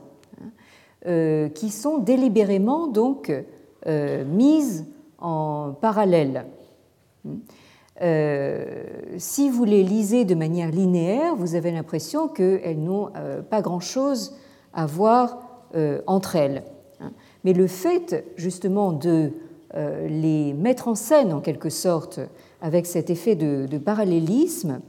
[1.06, 3.32] hein, qui sont délibérément donc
[3.86, 4.86] mises
[5.20, 6.46] en parallèle.
[8.00, 13.12] Si vous les lisez de manière linéaire, vous avez l'impression qu'elles n'ont
[13.50, 14.36] pas grand-chose
[14.74, 15.40] à voir
[16.06, 16.64] entre elles.
[17.00, 17.12] Hein.
[17.44, 19.32] Mais le fait justement de
[19.76, 22.21] euh, les mettre en scène en quelque sorte
[22.62, 24.80] avec cet effet de, parallélisme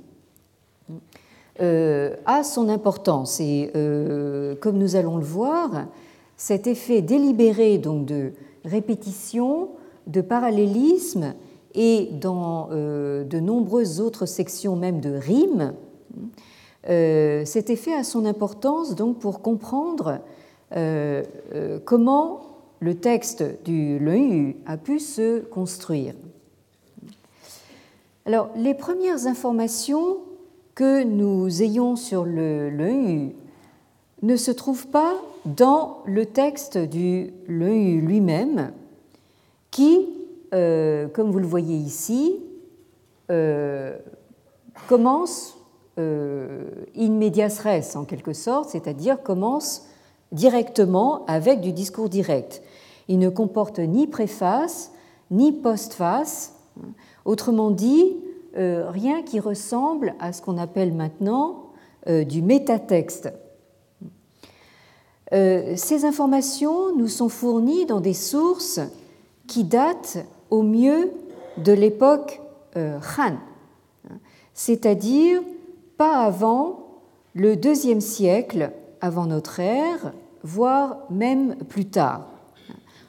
[1.60, 3.40] euh, a son importance.
[3.40, 5.86] Et euh, comme nous allons le voir,
[6.36, 8.32] cet effet délibéré donc de
[8.64, 9.70] répétition,
[10.06, 11.34] de parallélisme
[11.74, 15.74] et dans de nombreuses autres sections même de rimes,
[16.84, 20.20] cet effet a son importance donc pour comprendre
[21.84, 22.40] comment
[22.80, 26.14] le texte du Leu a pu se construire.
[28.24, 30.18] Alors, les premières informations
[30.74, 33.32] que nous ayons sur le Leu
[34.22, 35.14] ne se trouvent pas
[35.44, 38.72] dans le texte du Leu lui-même,
[39.70, 40.06] qui,
[40.54, 42.40] euh, comme vous le voyez ici,
[43.30, 43.96] euh,
[44.88, 45.58] commence
[45.98, 49.86] euh, in medias res en quelque sorte, c'est-à-dire commence
[50.32, 52.62] directement avec du discours direct.
[53.08, 54.92] Il ne comporte ni préface
[55.30, 56.54] ni postface.
[57.26, 58.16] Autrement dit,
[58.54, 61.66] rien qui ressemble à ce qu'on appelle maintenant
[62.06, 63.30] du métatexte.
[65.30, 68.80] ces informations nous sont fournies dans des sources
[69.46, 71.10] qui datent au mieux
[71.56, 72.40] de l'époque
[72.76, 73.36] Han,
[74.54, 75.40] c'est-à-dire
[75.96, 76.88] pas avant
[77.34, 78.70] le deuxième siècle
[79.00, 82.26] avant notre ère, voire même plus tard.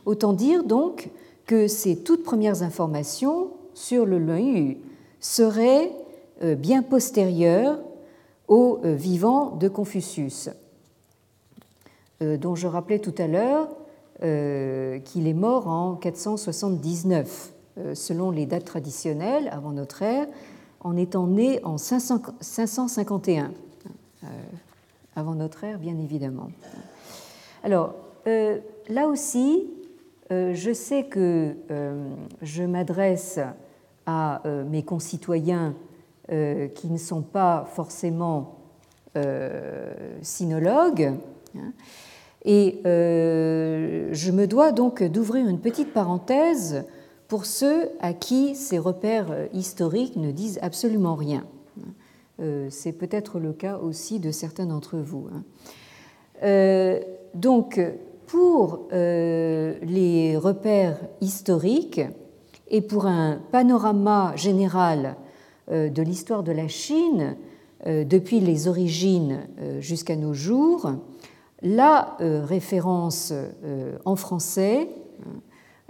[0.05, 1.09] Autant dire donc
[1.45, 4.77] que ces toutes premières informations sur le Yu
[5.19, 5.91] seraient
[6.43, 7.79] euh, bien postérieures
[8.47, 10.49] au euh, vivant de Confucius,
[12.21, 13.69] euh, dont je rappelais tout à l'heure
[14.19, 17.53] qu'il est mort en 479,
[17.93, 20.27] selon les dates traditionnelles avant notre ère,
[20.81, 23.51] en étant né en 551
[25.15, 26.49] avant notre ère, bien évidemment.
[27.63, 27.93] Alors,
[28.27, 29.67] euh, là aussi,
[30.31, 32.09] euh, je sais que euh,
[32.41, 33.39] je m'adresse
[34.05, 35.75] à mes concitoyens
[36.27, 38.55] qui ne sont pas forcément
[40.23, 41.13] sinologues.
[42.45, 46.85] Et je me dois donc d'ouvrir une petite parenthèse
[47.27, 51.43] pour ceux à qui ces repères historiques ne disent absolument rien.
[52.41, 55.27] Euh, c'est peut-être le cas aussi de certains d'entre vous.
[55.33, 55.43] Hein.
[56.43, 56.99] Euh,
[57.33, 57.81] donc,
[58.27, 62.01] pour euh, les repères historiques
[62.69, 65.15] et pour un panorama général
[65.71, 67.35] de l'histoire de la Chine
[67.85, 69.41] depuis les origines
[69.79, 70.93] jusqu'à nos jours,
[71.61, 73.33] la référence
[74.05, 74.87] en français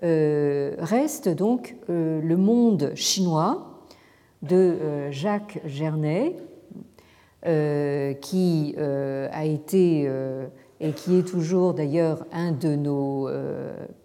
[0.01, 3.69] reste donc le monde chinois
[4.41, 6.35] de euh, Jacques Gernet,
[7.45, 10.09] euh, qui euh, a été
[10.81, 13.29] et qui est toujours d'ailleurs un de nos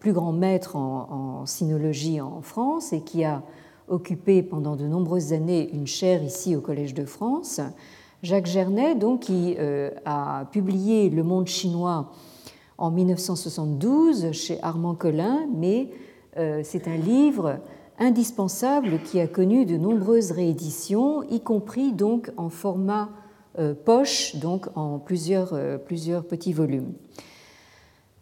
[0.00, 3.42] plus grands maîtres en, sinologie en France et qui a
[3.86, 7.60] occupé pendant de nombreuses années une chaire ici au Collège de France.
[8.24, 9.56] Jacques Gernet, donc, qui
[10.04, 12.10] a publié Le monde chinois
[12.78, 15.90] en 1972 chez Armand Collin, mais
[16.64, 17.60] c'est un livre
[17.98, 23.10] indispensable qui a connu de nombreuses rééditions, y compris donc en format
[23.58, 26.92] euh, poche, donc en plusieurs, euh, plusieurs petits volumes.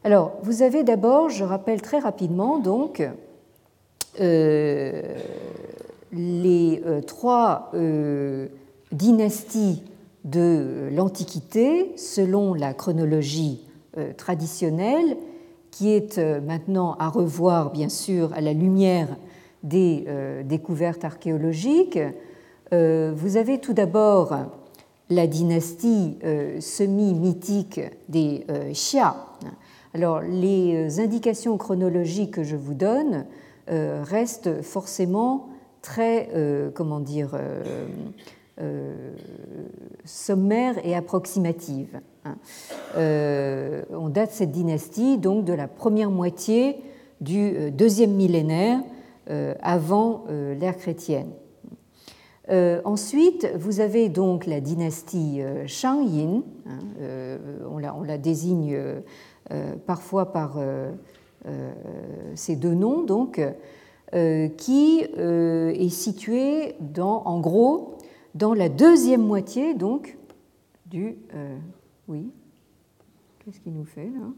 [0.04, 3.02] Alors, vous avez d'abord, je rappelle très rapidement, donc,
[4.20, 5.16] euh,
[6.12, 7.70] les trois
[8.90, 9.82] dynasties
[10.24, 13.60] de l'Antiquité selon la chronologie
[14.16, 15.16] traditionnelle,
[15.70, 19.08] qui est maintenant à revoir, bien sûr, à la lumière
[19.62, 21.98] des euh, découvertes archéologiques.
[22.72, 24.36] Euh, vous avez tout d'abord
[25.10, 29.14] la dynastie euh, semi-mythique des Xia.
[29.94, 33.26] Alors, les indications chronologiques que je vous donne
[33.68, 35.48] restent forcément
[35.82, 36.30] très,
[36.74, 37.38] comment dire,
[40.04, 42.00] sommaires et approximatives.
[42.24, 42.36] Hein.
[42.96, 46.76] on date cette dynastie donc de la première moitié
[47.20, 48.80] du deuxième millénaire
[49.30, 51.30] euh, avant euh, l'ère chrétienne.
[52.50, 57.38] Euh, ensuite, vous avez donc la dynastie Shang Yin, hein,
[57.70, 58.76] on, la, désigne
[59.86, 60.58] parfois par
[62.34, 63.40] ces deux noms, donc,
[64.56, 67.96] qui est située dans, en gros
[68.34, 70.16] dans la deuxième moitié donc
[70.86, 71.16] du.
[72.08, 72.30] oui,
[73.38, 74.28] qu'est-ce qu'il nous fait là?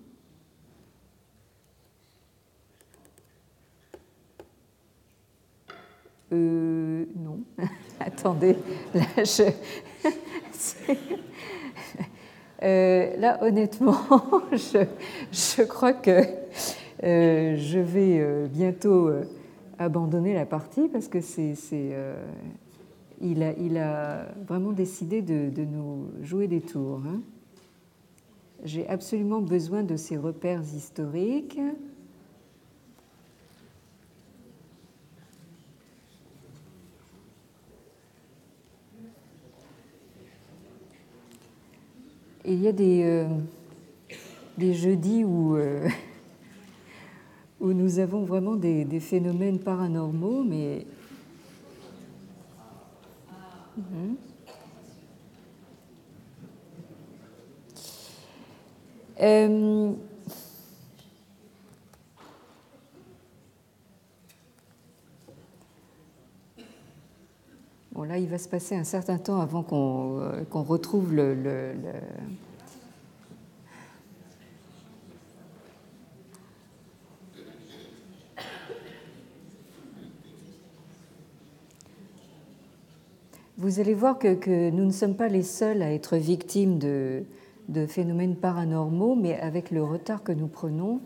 [6.33, 7.41] Euh, non,
[8.01, 8.57] attendez,
[8.95, 9.51] là, je...
[12.63, 13.99] Euh, là honnêtement,
[14.53, 14.87] je,
[15.31, 16.23] je, crois que
[17.03, 19.11] euh, je vais euh, bientôt
[19.79, 21.55] abandonner la partie parce que c'est,
[23.21, 27.03] il, a, il, a, vraiment décidé de, nous jouer des tours.
[27.07, 27.21] Hein.
[28.65, 31.59] J'ai absolument besoin de ces repères historiques.
[42.47, 43.27] il y a des, euh,
[44.59, 45.89] des jeudis euh,
[47.61, 50.87] où nous avons vraiment des, phénomènes paranormaux, mais.
[59.21, 59.93] Euh,
[67.95, 71.37] Bon, là, il va se passer un certain temps avant qu'on euh, retrouve le,
[83.57, 87.25] vous allez voir que, nous ne sommes pas les seuls à être victimes de,
[87.69, 91.01] de phénomènes paranormaux, mais avec le retard que nous prenons,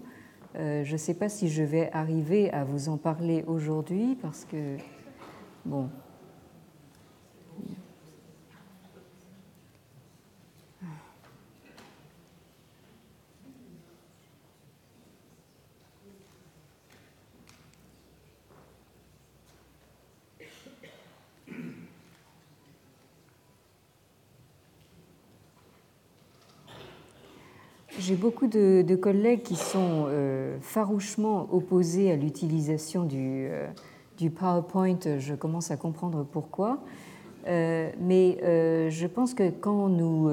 [0.57, 4.45] euh, je ne sais pas si je vais arriver à vous en parler aujourd'hui parce
[4.45, 4.77] que,
[5.67, 5.89] bon,
[28.01, 33.67] J'ai beaucoup de, collègues qui sont euh, farouchement opposés à l'utilisation du, euh,
[34.17, 35.19] du, PowerPoint.
[35.19, 36.79] Je commence à comprendre pourquoi.
[37.49, 38.39] Euh, mais
[38.91, 40.31] je pense que quand nous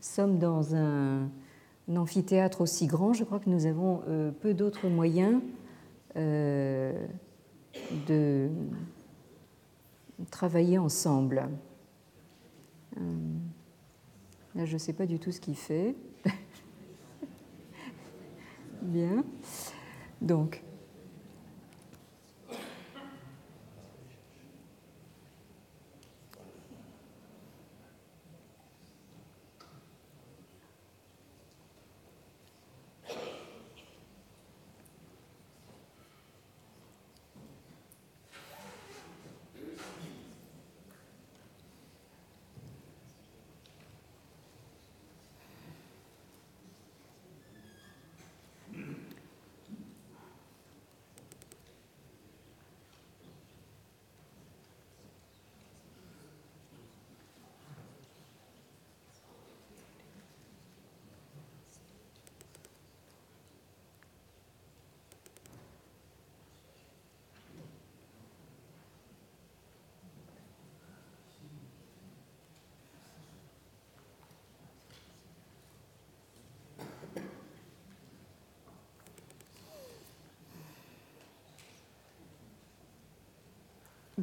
[0.00, 1.28] sommes dans un,
[1.94, 4.02] amphithéâtre aussi grand, je crois que nous avons
[4.40, 5.40] peu d'autres moyens
[6.16, 6.92] de
[10.32, 11.48] travailler ensemble.
[14.54, 15.94] Là, je ne sais pas du tout ce qu'il fait.
[18.82, 19.24] Bien.
[20.20, 20.62] Donc,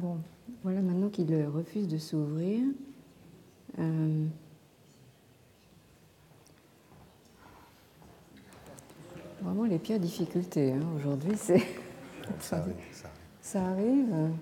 [0.00, 0.16] Bon,
[0.62, 2.62] voilà maintenant qu'il refuse de s'ouvrir.
[3.78, 4.26] Euh,
[9.42, 11.60] vraiment les pires difficultés hein, aujourd'hui, c'est.
[12.38, 12.74] Ça arrive.
[12.92, 13.20] Ça arrive.
[13.42, 14.34] Ça arrive.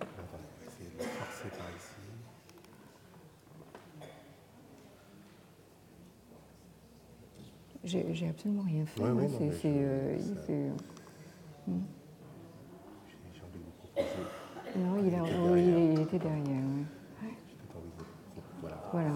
[8.12, 9.02] J'ai absolument rien fait.
[9.02, 10.24] Ouais, ouais, c'est, c'est, euh, ça...
[10.46, 10.70] J'ai
[13.42, 14.38] envie de vous proposer.
[14.76, 15.22] Non, il, a,
[16.12, 16.44] oui, derrière.
[16.44, 18.76] de vous Voilà.
[18.92, 19.10] Voilà,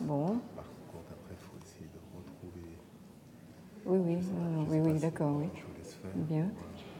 [0.00, 0.26] bon.
[0.54, 2.78] Par contre, après, il faut essayer de retrouver.
[3.86, 5.46] Oui, oui, non, non, oui, oui, d'accord, oui.
[5.54, 6.10] Je vous laisse faire.
[6.14, 6.50] Bien.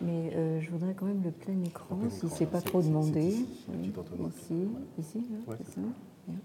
[0.00, 3.20] Mais euh, je voudrais quand même le plein écran, plein si c'est pas trop demandé.
[3.20, 4.30] ici, le Oui, petit entonnoir.
[4.30, 4.86] Ici, Voilà.
[4.98, 5.80] ici, là, Ouais, c'est ça.
[6.26, 6.38] Bien.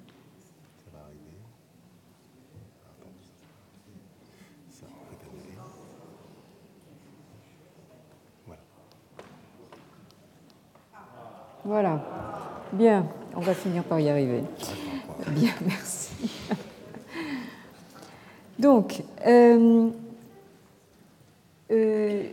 [11.66, 12.13] Voilà.
[12.74, 13.06] Bien,
[13.36, 14.42] on va finir par y arriver.
[15.28, 16.10] Bien, merci.
[18.58, 19.90] Donc, euh,
[21.72, 22.24] euh,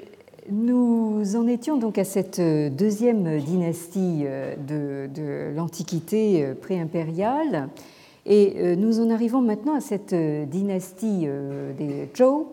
[0.51, 7.69] nous en étions donc à cette deuxième dynastie euh, de, de l'Antiquité euh, pré-impériale,
[8.25, 12.47] et euh, nous en arrivons maintenant à cette dynastie euh, des Zhou,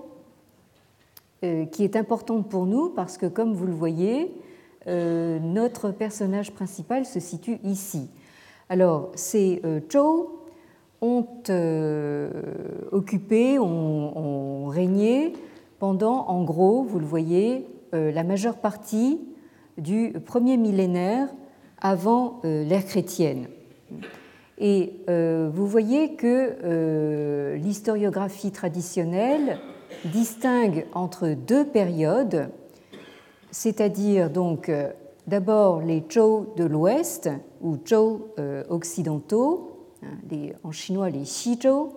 [1.45, 4.29] euh, qui est importante pour nous parce que, comme vous le voyez,
[4.87, 8.09] euh, notre personnage principal se situe ici.
[8.69, 10.29] Alors, ces euh, Zhou
[11.01, 12.29] ont euh,
[12.91, 15.33] occupé, ont, régné
[15.79, 19.21] pendant, en gros, vous le voyez, euh, la majeure partie
[19.77, 21.29] du premier millénaire
[21.79, 23.45] avant l'ère chrétienne.
[24.57, 29.59] Et vous voyez que l'historiographie traditionnelle
[30.05, 32.49] distingue entre deux périodes,
[33.57, 34.91] c'est-à-dire donc euh,
[35.25, 37.27] d'abord les Zhou de l'Ouest
[37.59, 41.93] ou Zhou euh, occidentaux, hein, en chinois les Xizhou,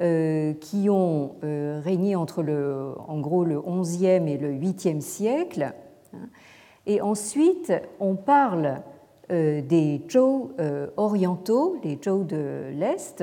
[0.00, 1.36] euh, qui ont
[1.84, 5.72] régné entre le, en gros le 11e et le 8e siècle.
[6.12, 6.28] hein.
[6.86, 8.82] Et ensuite, on parle
[9.28, 10.50] des Zhou
[10.96, 13.22] orientaux, les Zhou de l'Est,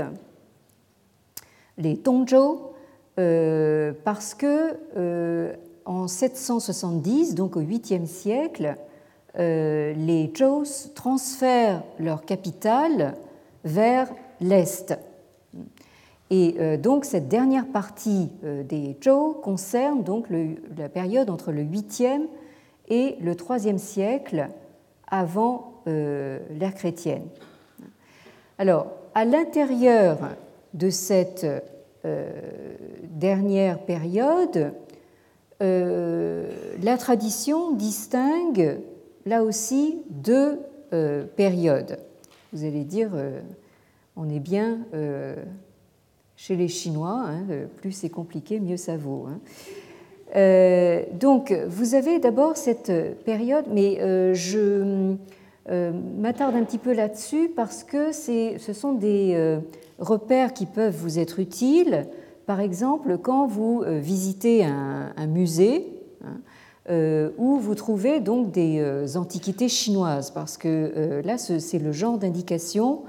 [1.77, 2.61] les Tongzhou,
[4.05, 5.57] parce que
[5.87, 8.75] en 770, donc au 8e siècle,
[9.39, 10.63] euh, les Zhou
[10.93, 13.15] transfèrent leur capitale
[13.63, 14.97] vers l'Est.
[16.29, 20.27] Et euh, donc cette dernière partie euh, des Zhou concerne donc
[20.77, 22.27] la période entre le 8e
[22.89, 24.49] et le 3e siècle
[25.09, 27.27] avant l'ère chrétienne.
[28.57, 30.17] Alors, à l'intérieur
[30.73, 31.47] de cette
[33.03, 34.73] dernière période,
[35.59, 38.79] la tradition distingue
[39.25, 40.59] là aussi deux
[41.35, 41.99] périodes.
[42.53, 43.11] Vous allez dire,
[44.15, 44.79] on est bien
[46.35, 47.43] chez les Chinois, hein,
[47.77, 49.25] plus c'est compliqué, mieux ça vaut.
[49.27, 49.39] Hein.
[50.35, 52.91] Euh, donc, vous avez d'abord cette
[53.23, 55.15] période, mais euh, je
[55.69, 59.57] euh, m'attarde un petit peu là-dessus parce que ce sont des
[59.99, 62.05] repères qui peuvent vous être utiles.
[62.47, 65.85] Par exemple, quand vous visitez un, musée,
[66.23, 73.03] hein, où vous trouvez donc des antiquités chinoises, parce que là, c'est le genre d'indication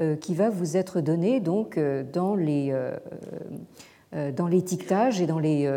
[0.00, 5.38] euh, qui va vous être donné donc euh, dans les euh, dans l'étiquetage et dans
[5.38, 5.68] les,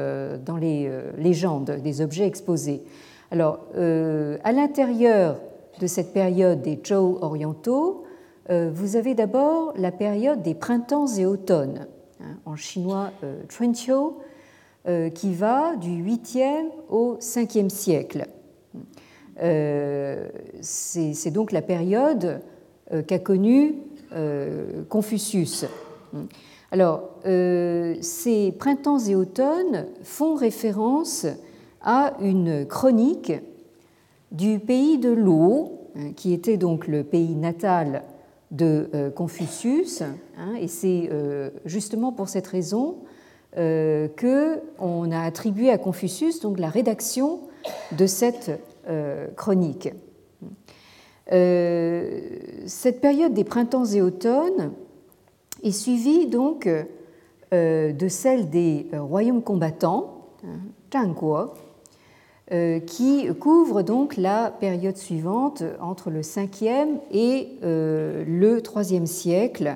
[0.45, 2.83] dans les légendes des objets exposés.
[3.31, 5.39] Alors, à l'intérieur
[5.79, 8.03] de cette période des Zhou orientaux,
[8.47, 11.87] vous avez d'abord la période des printemps et automnes,
[12.45, 13.11] en chinois
[13.49, 14.13] Chunqiu,
[15.13, 18.27] qui va du 8e au 5e siècle.
[20.61, 22.41] C'est donc la période
[23.05, 23.75] qu'a connue
[24.13, 25.65] euh, Confucius.
[26.71, 31.25] Alors, euh, ces printemps et automnes font référence
[31.81, 33.33] à une chronique
[34.31, 38.03] du pays de l'eau, hein, qui était donc le pays natal
[38.51, 41.09] de euh, Confucius, hein, et c'est
[41.65, 42.97] justement pour cette raison
[43.55, 47.39] que on a attribué à Confucius donc la rédaction
[47.91, 48.51] de cette
[49.35, 49.89] chronique.
[51.31, 52.21] Euh,
[52.67, 54.71] cette période des printemps et automnes
[55.61, 56.69] est suivie donc
[57.53, 60.29] euh, de celle des euh, royaumes combattants,
[60.93, 61.51] Zhangguo,
[62.85, 69.75] qui couvre donc la période suivante entre le 5e et le 3e siècle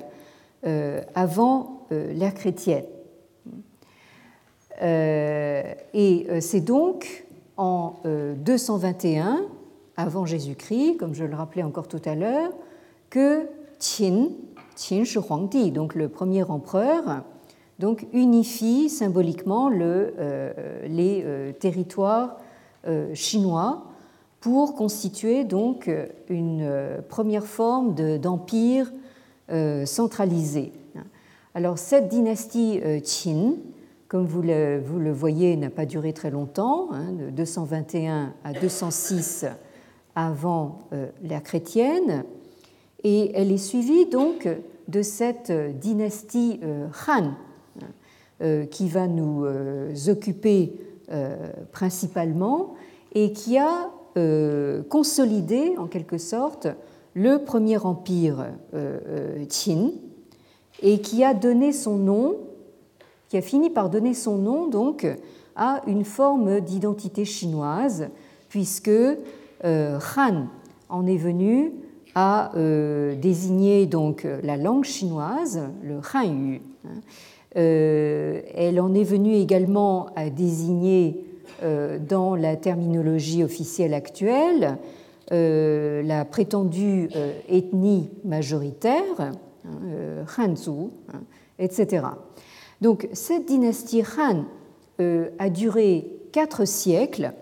[1.14, 2.84] avant l'ère chrétienne.
[4.82, 7.26] Et c'est donc
[7.58, 9.42] en 221
[9.96, 12.52] avant Jésus-Christ, comme je le rappelais encore tout à l'heure,
[13.10, 13.46] que
[13.78, 14.28] Qin,
[14.76, 17.24] Qin Shi Huangdi, donc le premier empereur,
[17.78, 22.41] donc unifie symboliquement le, euh, les euh, territoires euh,
[23.14, 23.84] chinois
[24.40, 25.90] pour constituer donc
[26.28, 26.68] une
[27.08, 28.92] première forme d'empire
[29.84, 30.72] centralisé.
[31.54, 33.54] Alors cette dynastie Qin,
[34.12, 39.46] comme vous le, voyez, n'a pas duré très longtemps, hein, de 221 à 206
[40.14, 42.24] avant euh, l'ère chrétienne,
[43.04, 44.46] et elle est suivie donc
[44.88, 47.30] de cette dynastie euh, Han
[48.42, 49.46] euh, qui va nous
[50.08, 50.74] occuper
[51.72, 52.74] principalement
[53.14, 53.90] et qui a
[54.88, 56.68] consolidé en quelque sorte
[57.14, 58.46] le premier empire
[59.48, 59.90] Qin
[60.82, 62.36] et qui a donné son nom,
[63.28, 65.06] qui a fini par donner son nom donc
[65.56, 68.08] à une forme d'identité chinoise
[68.48, 70.46] puisque euh, Han
[70.88, 71.72] en est venu
[72.14, 76.60] à euh, désigner donc la langue chinoise, le Hanyu.
[77.56, 81.24] Euh, elle en est venue également à désigner
[82.08, 84.78] dans la terminologie officielle actuelle
[85.30, 87.08] la prétendue
[87.48, 89.30] ethnie majoritaire, hein,
[90.36, 91.20] Hanzu, hein,
[91.60, 92.06] etc.
[92.80, 94.44] Donc cette dynastie Han
[95.38, 97.32] a duré quatre siècles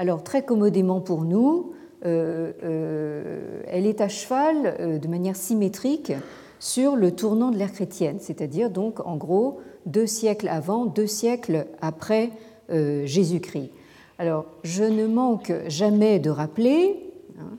[0.00, 1.74] alors très commodément pour nous,
[2.06, 6.14] euh, euh, elle est à cheval euh, de manière symétrique
[6.60, 11.66] sur le tournant de l'ère chrétienne, c'est-à-dire donc en gros deux siècles avant, deux siècles
[11.80, 12.30] après
[12.68, 13.70] Jésus-Christ.
[14.18, 17.58] Alors je ne manque jamais de rappeler hein,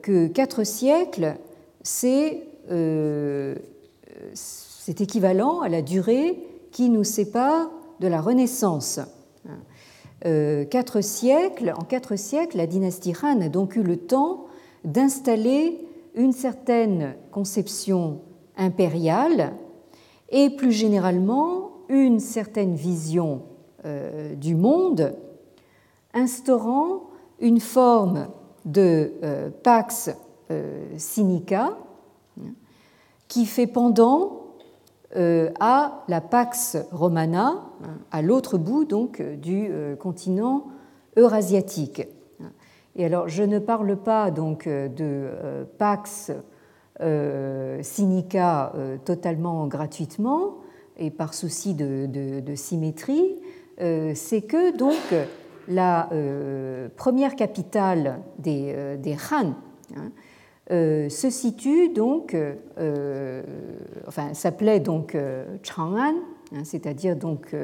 [0.00, 1.34] que quatre siècles,
[1.82, 2.44] c'est
[4.88, 6.38] équivalent à la durée
[6.70, 7.68] qui nous sépare
[8.00, 9.00] de la Renaissance.
[10.26, 14.46] Euh, quatre siècles, en quatre siècles, la dynastie Han a donc eu le temps
[14.84, 15.78] d'installer
[16.18, 18.20] une certaine conception
[18.58, 19.54] impériale
[20.28, 23.44] et plus généralement une certaine vision
[23.86, 25.16] euh, du monde,
[26.12, 27.04] instaurant
[27.40, 28.28] une forme
[28.66, 30.10] de euh, pax
[30.96, 31.76] sinica
[33.28, 34.48] qui fait pendant
[35.16, 37.64] euh, à la Pax Romana,
[38.10, 40.66] à l'autre bout donc du euh, continent
[41.16, 42.06] eurasiatique.
[42.98, 46.32] Et alors, je ne parle pas donc de euh, Pax
[47.80, 48.72] Sinica
[49.04, 50.56] totalement gratuitement
[50.96, 53.36] et par souci de, symétrie,
[53.78, 54.96] c'est que donc
[55.68, 56.08] la
[56.96, 58.74] première capitale des,
[59.30, 59.54] Han,
[59.96, 60.10] hein,
[60.68, 62.36] se situe donc,
[64.08, 65.16] enfin, s'appelait donc
[65.62, 66.16] Chang'an,
[66.52, 67.54] hein, c'est-à-dire donc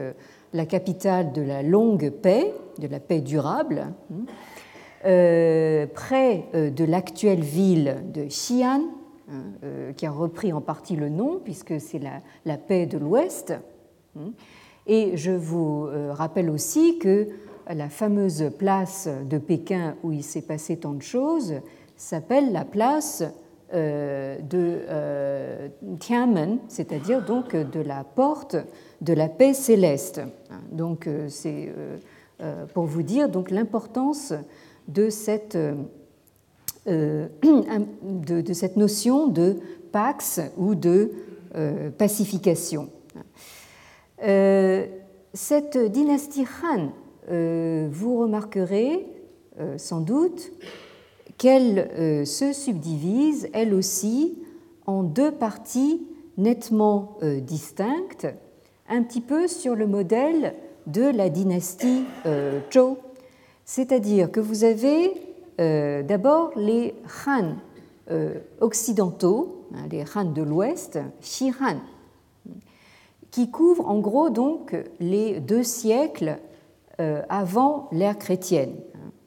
[0.53, 4.27] la capitale de la longue paix, de la paix durable, hein,
[5.05, 8.81] près de l'actuelle ville de Xi'an,
[9.31, 13.55] hein, qui a repris en partie le nom puisque c'est la, la, paix de l'Ouest.
[14.87, 17.29] Et je vous rappelle aussi que
[17.69, 21.55] la fameuse place de Pékin où il s'est passé tant de choses
[21.97, 23.25] s'appelle la place
[23.73, 28.57] euh, de euh, Tianmen, c'est-à-dire donc de la porte
[29.01, 30.21] de la paix céleste.
[30.71, 31.73] Donc euh, c'est
[32.75, 34.35] pour vous dire donc l'importance
[34.89, 35.57] de cette
[36.87, 39.57] de, cette notion de
[39.93, 41.13] pax ou de
[41.97, 42.91] pacification.
[45.33, 46.93] cette dynastie Han
[47.31, 49.07] euh, vous remarquerez
[49.59, 50.53] euh, sans doute
[51.39, 54.39] qu'elle euh, se subdivise, elle aussi,
[54.87, 56.07] en deux parties
[56.37, 58.27] nettement distinctes,
[58.89, 60.55] un petit peu sur le modèle
[60.89, 62.03] de la dynastie
[62.73, 62.99] Zhou.
[63.65, 65.13] C'est-à-dire que vous avez
[66.03, 66.95] d'abord les
[67.27, 67.55] Han
[68.61, 70.99] occidentaux, hein, les Han de l'Ouest,
[71.41, 71.77] Han,
[73.35, 76.39] qui couvrent en gros donc les deux siècles
[77.01, 78.77] euh, avant l'ère chrétienne,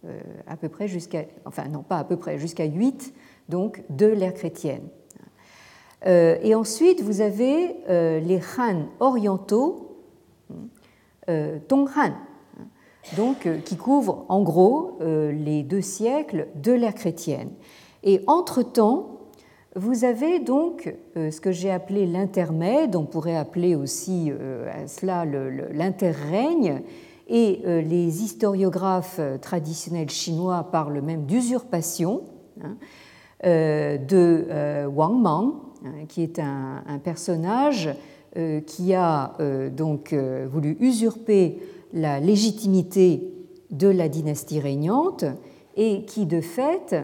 [0.05, 0.17] euh,
[0.47, 3.13] à peu près jusqu'à, enfin non pas à peu près, jusqu'à 8
[3.49, 4.83] donc de l'ère chrétienne.
[6.05, 9.97] Euh, et ensuite, vous avez les Han orientaux,
[11.27, 12.13] Tonghan,
[13.15, 17.51] donc, qui couvrent en gros les deux siècles de l'ère chrétienne.
[18.03, 19.19] Et entre-temps,
[19.75, 24.31] vous avez donc ce que j'ai appelé l'intermède, on pourrait appeler aussi
[24.87, 26.81] cela l'interrègne,
[27.27, 32.23] et euh, les historiographes euh, traditionnels chinois parlent même d'usurpation
[32.63, 32.77] hein,
[33.45, 35.55] euh, de Wang Mang,
[35.85, 37.89] hein, qui est un, personnage
[38.67, 39.33] qui a
[39.71, 41.57] donc voulu usurper
[41.93, 43.33] la légitimité
[43.71, 45.25] de la dynastie régnante
[45.75, 46.95] et qui de fait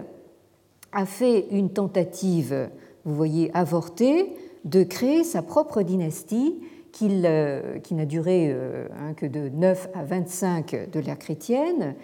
[0.92, 2.70] a fait une tentative,
[3.06, 4.34] vous voyez, avortée,
[4.66, 6.60] de créer sa propre dynastie
[7.02, 11.96] euh, qui n'a duré euh, hein, que de 9 à 25 de l'ère chrétienne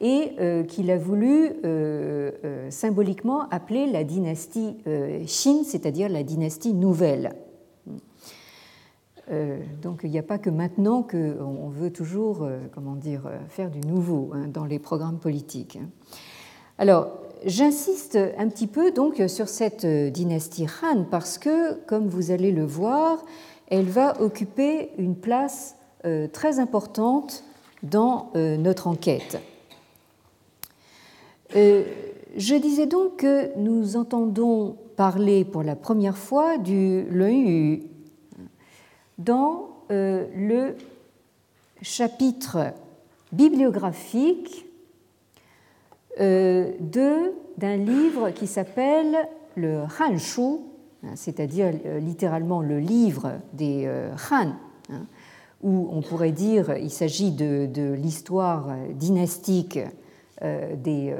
[0.00, 1.52] et euh, qu'il a voulu
[2.70, 4.76] symboliquement appeler la dynastie
[5.26, 7.34] Xin, c'est-à-dire la dynastie nouvelle.
[9.82, 14.30] Donc il n'y a pas que maintenant qu'on veut toujours comment dire, faire du nouveau
[14.32, 15.78] hein, dans les programmes politiques.
[16.78, 17.08] Alors,
[17.44, 22.64] j'insiste un petit peu donc sur cette dynastie Han parce que, comme vous allez le
[22.64, 23.18] voir,
[23.68, 27.44] elle va occuper une place euh, très importante
[27.82, 29.40] dans euh, notre enquête.
[31.56, 31.84] Euh,
[32.36, 37.82] je disais donc que nous entendons parler pour la première fois du Yu
[39.18, 40.76] dans le
[41.82, 42.72] chapitre
[43.32, 44.66] bibliographique
[46.18, 50.60] d'un livre qui s'appelle le Hanshu
[51.04, 54.52] Hein, c'est-à-dire euh, littéralement le livre des euh, Han,
[54.90, 55.06] hein,
[55.62, 59.78] où on pourrait dire il s'agit de, l'histoire dynastique
[60.42, 61.14] euh, des,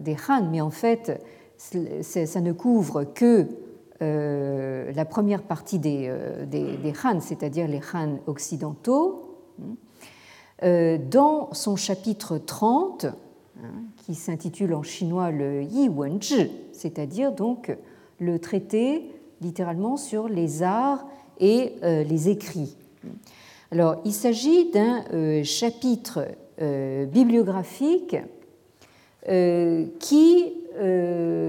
[0.00, 1.22] des, Han, mais en fait
[1.56, 3.46] ça ne couvre que
[4.04, 6.12] la première partie des,
[6.46, 9.38] des, Han, c'est-à-dire les Han occidentaux.
[9.60, 10.98] Hein.
[11.10, 13.06] Dans son chapitre 30,
[14.04, 17.76] qui s'intitule en chinois le Yi Wenzhi, c'est-à-dire donc
[18.18, 21.06] le traité littéralement sur les arts
[21.40, 22.76] et euh, les écrits.
[23.70, 26.26] Alors, il s'agit d'un euh, chapitre
[26.60, 28.16] euh, bibliographique
[30.00, 30.52] qui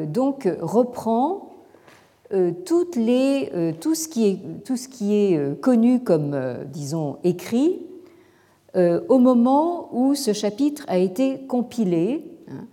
[0.07, 1.44] donc reprend
[2.65, 6.35] toutes les, tout, ce qui est, est connu comme,
[6.71, 7.81] disons, écrit
[8.75, 12.65] au moment où ce chapitre a été compilé hein,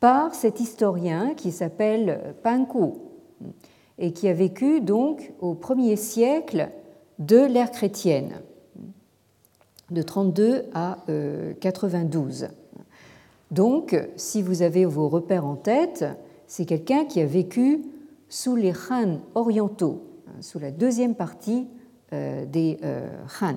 [0.00, 2.94] par cet historien qui s'appelle Panku
[3.98, 6.70] et qui a vécu donc au premier siècle
[7.18, 8.40] de l'ère chrétienne,
[9.90, 10.98] de 32 à
[11.60, 12.44] 92.
[12.44, 12.46] Euh,
[13.50, 16.04] donc, si vous avez vos repères en tête,
[16.46, 17.82] c'est quelqu'un qui a vécu
[18.30, 21.66] sous les Han orientaux, hein, sous la deuxième partie
[22.14, 23.06] euh, des euh,
[23.42, 23.56] Han.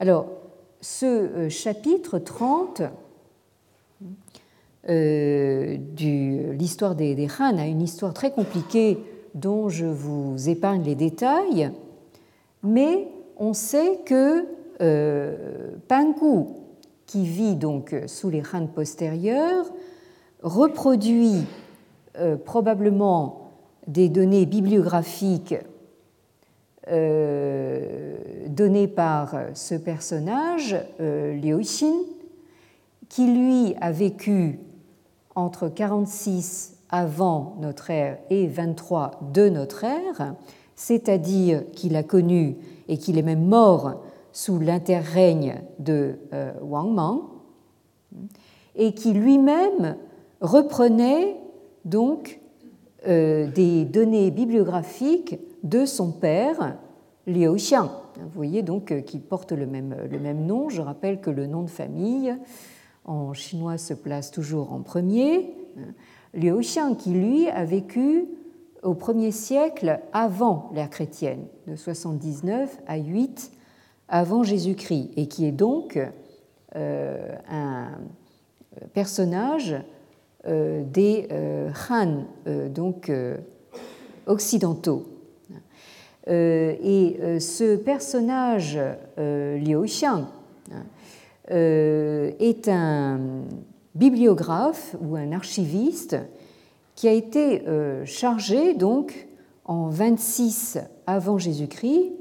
[0.00, 0.28] Alors,
[0.80, 2.82] ce chapitre 30
[4.88, 8.98] euh, de l'histoire des, des, a une histoire très compliquée
[9.34, 11.70] dont je vous épargne les détails,
[12.62, 14.46] mais on sait que
[14.80, 16.46] euh, Panku,
[17.06, 19.66] qui vit donc sous les Han postérieurs,
[20.42, 21.44] reproduit
[22.18, 23.50] euh, probablement
[23.86, 25.54] des données bibliographiques
[26.88, 28.16] euh,
[28.48, 31.94] données par ce personnage, euh, Liu Xin,
[33.08, 34.58] qui lui a vécu
[35.34, 40.34] entre 46 avant notre ère et 23 de notre ère,
[40.74, 42.56] c'est-à-dire qu'il a connu
[42.88, 44.02] et qu'il est même mort
[44.32, 46.16] sous l'interrègne de
[46.62, 47.22] Wang Mang,
[48.74, 49.96] et qui lui-même
[50.40, 51.36] reprenait
[51.88, 52.40] donc
[53.06, 56.76] euh, des données bibliographiques de son père,
[57.26, 57.90] Liu Xiang.
[58.16, 60.68] Vous voyez donc euh, qu'il porte le même, le même nom.
[60.68, 62.36] Je rappelle que le nom de famille
[63.04, 65.54] en chinois se place toujours en premier.
[66.34, 68.26] Liu Xiang, qui lui a vécu
[68.82, 73.52] au 1er siècle avant l'ère chrétienne, de 79 à 8
[74.08, 75.98] avant Jésus-Christ, et qui est donc
[76.76, 77.88] euh, un
[78.92, 79.97] personnage euh,
[80.46, 82.24] des euh, Han,
[82.70, 83.10] donc
[84.26, 85.06] occidentaux.
[86.26, 88.78] et ce personnage,
[89.16, 90.26] Liu Xiang,
[91.50, 93.20] est un
[93.94, 96.16] bibliographe ou un archiviste
[96.94, 97.62] qui a été
[98.04, 99.28] chargé donc
[99.64, 102.12] en 26 avant Jésus-Christ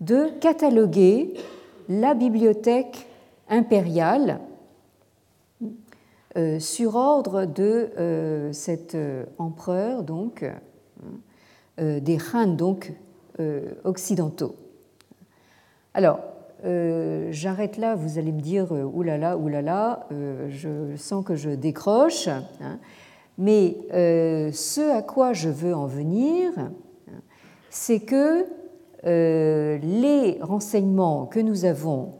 [0.00, 1.34] de cataloguer
[1.88, 3.06] la bibliothèque
[3.48, 4.49] impériale euh,
[6.58, 10.44] sur ordre de euh, cet euh, empereur, donc,
[11.78, 12.92] des Han donc,
[13.84, 14.54] occidentaux.
[15.94, 16.20] Alors,
[17.30, 22.78] j'arrête là, vous allez me dire oulala, oulala, je sens que je décroche, hein.
[23.38, 26.52] mais ce à quoi je veux en venir,
[27.70, 28.44] c'est que
[29.02, 32.19] les renseignements que nous avons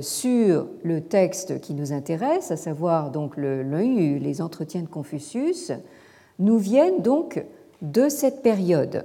[0.00, 5.72] sur le texte qui nous intéresse, à savoir donc le, les entretiens de Confucius,
[6.38, 7.42] nous viennent donc
[7.80, 9.04] de cette période.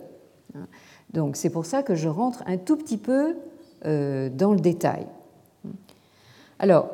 [1.14, 3.36] Donc c'est pour ça que je rentre un tout petit peu
[3.86, 5.06] euh, dans le détail.
[6.60, 6.90] Alors,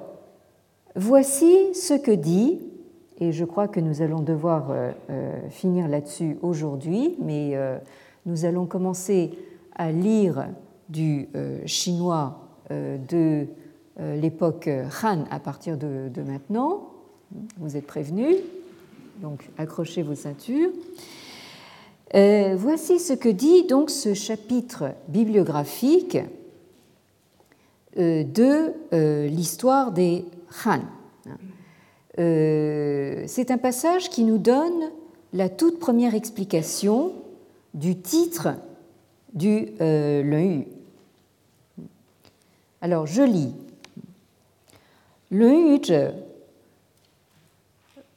[0.96, 2.60] voici ce que dit,
[3.20, 4.92] et je crois que nous allons devoir euh,
[5.50, 7.58] finir là-dessus aujourd'hui, mais
[8.26, 9.32] nous allons commencer
[9.76, 10.48] à lire
[10.90, 11.30] du
[11.66, 12.76] chinois de
[13.22, 13.46] euh,
[14.00, 14.70] l'époque
[15.04, 16.90] Han à partir de, maintenant.
[17.58, 18.38] Vous êtes prévenus,
[19.22, 20.70] donc accrochez vos ceintures.
[22.16, 26.18] Euh, voici ce que dit donc ce chapitre bibliographique
[27.98, 30.26] euh, de l'histoire des
[30.66, 30.82] Han.
[32.18, 34.92] C'est un passage qui nous donne
[35.34, 37.14] la toute première explication
[37.74, 38.50] du titre
[39.34, 40.62] du Lun
[42.82, 43.54] Alors je lis
[45.33, 46.15] 论语者，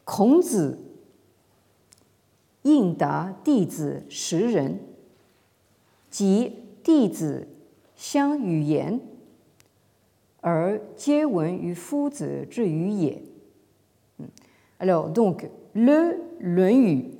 [0.04, 0.80] 孔子
[2.64, 4.80] 应答弟子十人，
[6.10, 6.54] 及
[6.84, 7.48] 弟子
[7.96, 9.00] 相与言，
[10.42, 13.22] 而皆闻于夫子之语也。
[14.80, 17.12] Alors donc le 论语，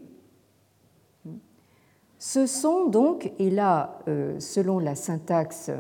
[2.20, 4.00] ce sont donc et là
[4.40, 5.72] selon la syntaxe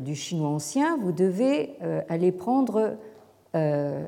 [0.00, 1.76] du chinois ancien, vous devez
[2.08, 2.96] aller prendre
[3.53, 4.05] euh,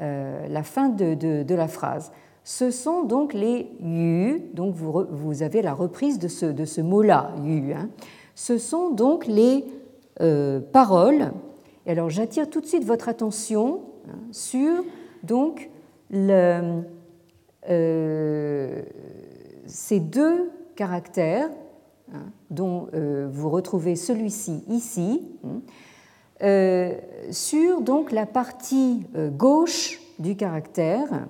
[0.00, 2.10] euh, la fin de, la phrase.
[2.42, 7.74] Ce sont donc les yu, donc vous, avez la reprise de ce, mot-là, yu.
[7.74, 7.90] Hein.
[8.34, 9.66] Ce sont donc les
[10.22, 11.32] euh, paroles.
[11.84, 14.82] Et alors j'attire tout de suite votre attention hein, sur
[19.66, 21.50] ces deux caractères
[22.14, 22.88] hein, dont
[23.30, 25.28] vous retrouvez celui-ci ici.
[27.30, 31.26] Sur donc la partie euh, gauche du caractère,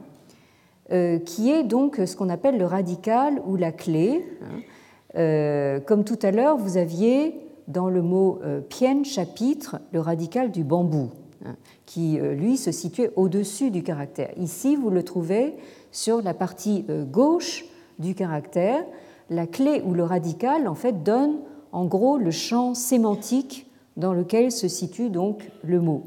[0.92, 4.24] euh, qui est donc ce qu'on appelle le radical ou la clé.
[4.42, 5.80] Hein.
[5.86, 7.34] comme tout à l'heure, vous aviez
[7.68, 11.10] dans le mot pien chapitre le radical du bambou,
[11.44, 11.54] hein,
[11.86, 14.30] qui lui se situait au-dessus du caractère.
[14.36, 15.54] Ici, vous le trouvez
[15.92, 17.64] sur la partie gauche
[17.98, 18.84] du caractère.
[19.30, 21.38] La clé ou le radical, en fait, donne
[21.72, 23.69] en gros le champ sémantique
[24.00, 26.02] dans lequel se situe donc le mot.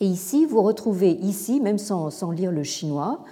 [0.00, 3.22] Et ici, vous retrouvez, ici, même sans, lire le chinois,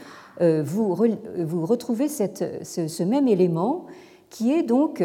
[0.42, 3.86] euh, vous, retrouvez ce, même élément
[4.28, 5.02] qui est donc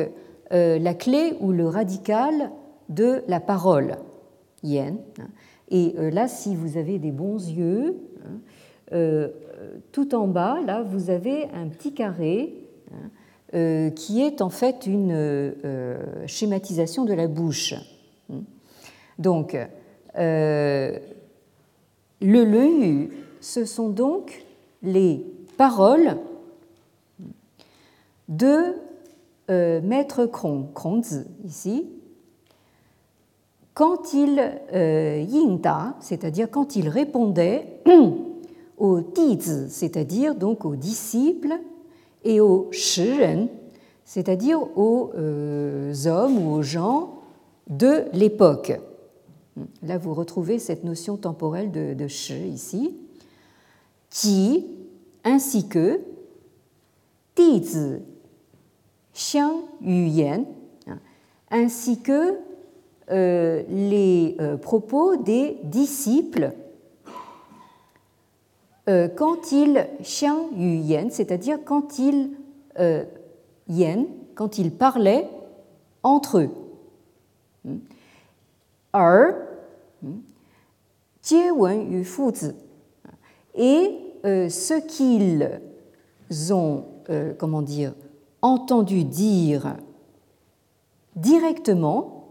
[0.51, 2.51] euh, la clé ou le radical
[2.89, 3.95] de la parole,
[4.61, 4.97] yen.
[5.69, 9.29] Et euh, là, si vous avez des bons yeux, hein,
[9.91, 15.55] tout en bas, là, vous avez un petit carré hein, qui est en fait une
[16.27, 17.73] schématisation de la bouche.
[19.19, 19.57] Donc,
[20.17, 20.99] euh,
[22.21, 23.09] le le
[23.41, 24.45] ce sont donc
[24.81, 25.25] les
[25.57, 26.17] paroles
[28.29, 28.75] de
[29.49, 31.85] euh, Maître Krong, Krongzi ici,
[33.73, 34.39] quand il
[34.73, 37.81] euh, yingda, c'est-à-dire quand il répondait
[38.77, 41.57] aux tizi, c'est-à-dire donc aux disciples,
[42.23, 43.47] et aux shiren,
[44.05, 47.19] c'est-à-dire aux euh, hommes ou aux gens
[47.69, 48.79] de l'époque.
[49.83, 52.05] Là, vous retrouvez cette notion temporelle de, de
[52.45, 52.95] ici,
[54.09, 54.65] qui,
[55.23, 56.01] ainsi que,
[57.35, 57.99] tizi,
[59.13, 60.45] xiang yuyan,
[61.51, 62.39] ainsi que
[63.11, 66.53] euh, les euh, propos des disciples
[68.89, 72.31] euh, quand ils xiang yuyan, c'est-à-dire quand ils
[73.69, 75.29] yen, quand ils parlaient
[76.01, 76.49] entre eux.
[83.55, 85.59] Et ce qu'ils
[86.53, 86.85] ont,
[87.37, 87.93] comment dire,
[88.41, 89.75] entendu dire
[91.15, 92.23] directement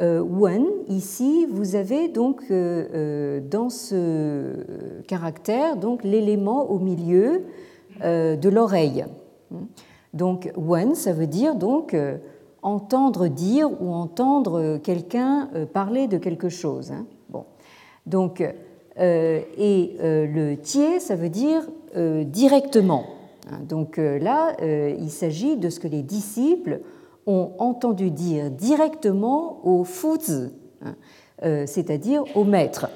[0.00, 7.44] euh, wen, ici, vous avez donc euh, euh, dans ce caractère donc l'élément au milieu
[8.02, 9.04] de l'oreille.
[10.14, 11.94] Donc wen, ça veut dire donc
[12.62, 16.92] entendre dire ou entendre quelqu'un parler de quelque chose.
[16.92, 17.06] Hein.
[17.28, 17.44] Bon.
[18.06, 18.42] Donc
[18.96, 21.62] et le tiers, ça veut dire
[21.94, 23.04] directement.
[23.50, 23.60] Hein.
[23.68, 26.80] Donc là, il s'agit de ce que les disciples
[27.26, 30.50] ont entendu dire directement au fuzi,
[30.82, 30.94] hein,
[31.42, 32.88] euh, c'est-à-dire au maître.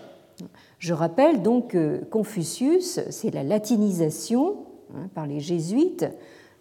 [0.79, 4.57] Je rappelle donc que Confucius, c'est la latinisation
[5.15, 6.07] par les jésuites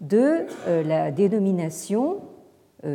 [0.01, 2.17] de euh, la dénomination euh,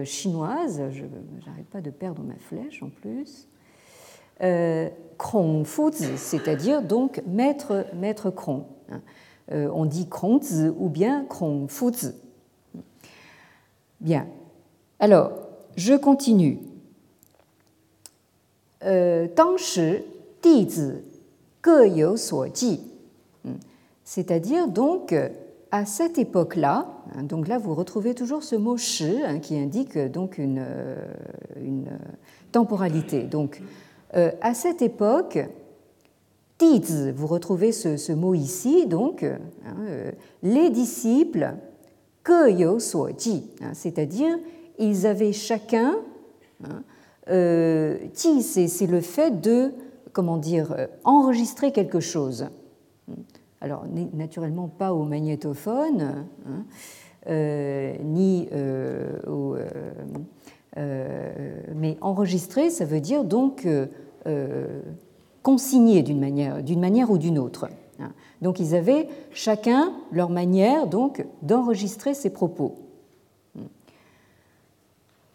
[0.05, 1.05] chinoise, je
[1.47, 3.49] n'arrête pas de perdre ma flèche en plus,
[5.19, 8.65] Krong Fuzi, c'est-à-dire donc maître, maître Krong.
[8.91, 9.01] Hein.
[9.51, 12.13] on dit Krongzi ou bien Krong Fuzi.
[14.01, 14.27] Bien,
[15.01, 15.33] alors,
[15.77, 16.59] je continue.
[18.85, 19.29] Euh,
[24.05, 25.15] c'est-à-dire donc
[25.71, 29.99] à cette époque-là, hein, donc là vous retrouvez toujours ce mot shi hein, qui indique
[29.99, 30.97] donc une, euh,
[31.63, 31.89] une
[32.53, 33.25] temporalité.
[33.25, 33.61] Donc
[34.17, 35.39] euh, à cette époque,
[36.57, 40.11] tizi, vous retrouvez ce, mot ici, donc hein,
[40.43, 41.55] les disciples
[42.25, 44.39] que yo c'est-à-dire
[44.79, 45.97] ils avaient chacun,
[46.65, 46.83] hein,
[47.31, 49.73] euh, c'est le fait de,
[50.13, 52.47] comment dire, euh, enregistrer quelque chose.
[53.61, 56.65] Alors, naturellement pas au magnétophone, hein,
[57.29, 58.49] euh, ni
[59.27, 59.57] au,
[60.77, 63.67] mais enregistrer, ça veut dire donc
[65.43, 67.69] consigner d'une manière, ou d'une autre.
[68.01, 68.13] Hein.
[68.43, 72.77] Donc, ils avaient chacun leur manière donc d'enregistrer ses propos.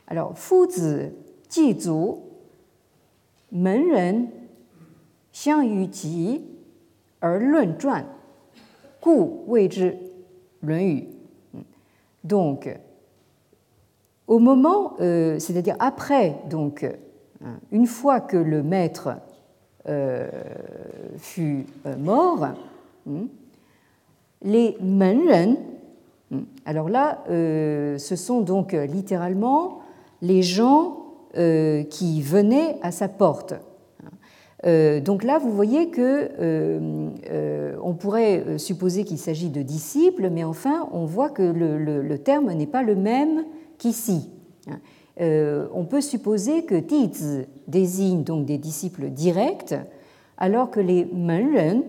[0.07, 1.09] Alors, Fuzi,
[1.49, 2.21] Jizu,
[3.51, 4.27] Menren,
[5.33, 5.87] Xiang
[12.23, 12.69] Donc,
[14.27, 16.83] au moment, euh, c'est-à-dire après, donc,
[17.43, 19.09] hein, une fois que le maître
[19.87, 20.29] euh,
[21.17, 23.27] fut euh, mort, hein,
[24.41, 25.57] les Menren,
[26.33, 29.79] hein, alors là, ce sont donc littéralement
[30.21, 31.03] les gens
[31.35, 33.55] euh, qui venaient à sa porte.
[34.65, 40.43] Euh, donc là, vous voyez que euh, on pourrait supposer qu'il s'agit de disciples, mais
[40.43, 43.45] enfin, on voit que le, terme n'est pas le même
[43.77, 44.29] qu'ici.
[45.19, 49.75] on peut supposer que Tizi désigne donc des disciples directs,
[50.37, 51.83] alors que les Menren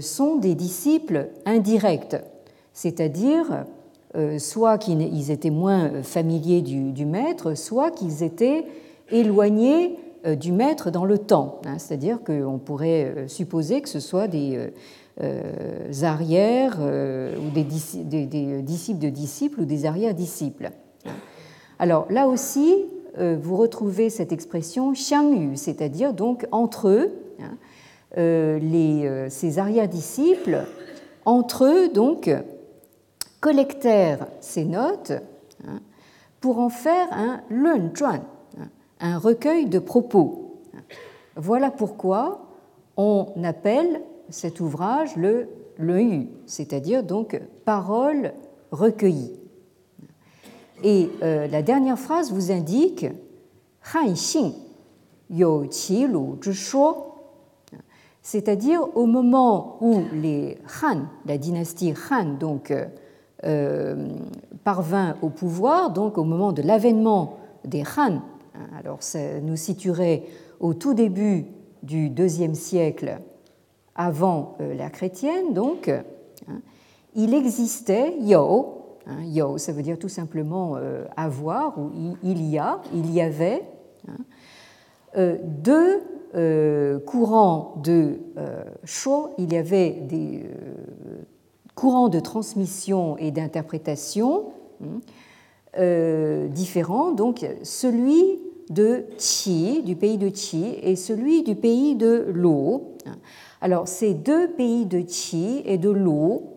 [0.00, 2.16] sont des disciples indirects,
[2.72, 3.66] c'est-à-dire
[4.16, 8.64] euh, soit qu'ils étaient moins familiers du, maître, soit qu'ils étaient
[9.10, 11.60] éloignés euh, du maître dans le temps.
[11.66, 11.78] Hein.
[11.78, 14.70] C'est-à-dire qu'on pourrait euh, supposer que ce soit des
[16.02, 18.08] arrières ou des, disciples
[19.00, 20.70] de disciples ou des arrières-disciples.
[21.80, 22.84] Alors là aussi,
[23.18, 27.10] vous retrouvez cette expression xiangyu, c'est-à-dire donc entre eux,
[27.40, 27.56] hein,
[29.28, 30.66] ces arrière-disciples,
[31.24, 32.30] entre eux donc
[33.40, 35.12] collectèrent ces notes
[35.66, 35.80] hein,
[36.40, 38.20] pour en faire un zhuan, hein,
[39.00, 40.60] un recueil de propos.
[41.36, 42.46] Voilà pourquoi
[42.96, 48.32] on appelle cet ouvrage le Yu, c'est-à-dire donc parole
[48.72, 49.32] recueillie.
[50.82, 53.06] Et euh, la dernière phrase vous indique
[53.94, 54.52] Han Xing
[55.30, 56.38] Yo Qi Lu
[58.20, 62.74] c'est-à-dire au moment où les Han, la dynastie Han, donc
[63.44, 64.08] euh,
[64.64, 68.20] parvint au pouvoir, donc au moment de l'avènement des Han,
[68.78, 70.24] alors ça nous situerait
[70.60, 71.46] au tout début
[71.82, 73.20] du deuxième siècle
[73.94, 76.60] avant euh, la chrétienne, donc, hein,
[77.14, 82.58] il existait, yo, hein, yo, ça veut dire tout simplement euh, avoir, ou il y
[82.58, 83.62] a, il y avait,
[85.16, 86.02] deux
[87.06, 88.20] courants de
[88.84, 90.44] Sho, il y avait des
[91.78, 94.46] courants de transmission et d'interprétation
[94.82, 95.00] hein,
[95.78, 98.40] euh, différents, donc celui
[98.70, 102.94] de Qi, du pays de Qi, et celui du pays de Lo.
[103.60, 106.54] Alors, ces deux pays de Qi et de Lo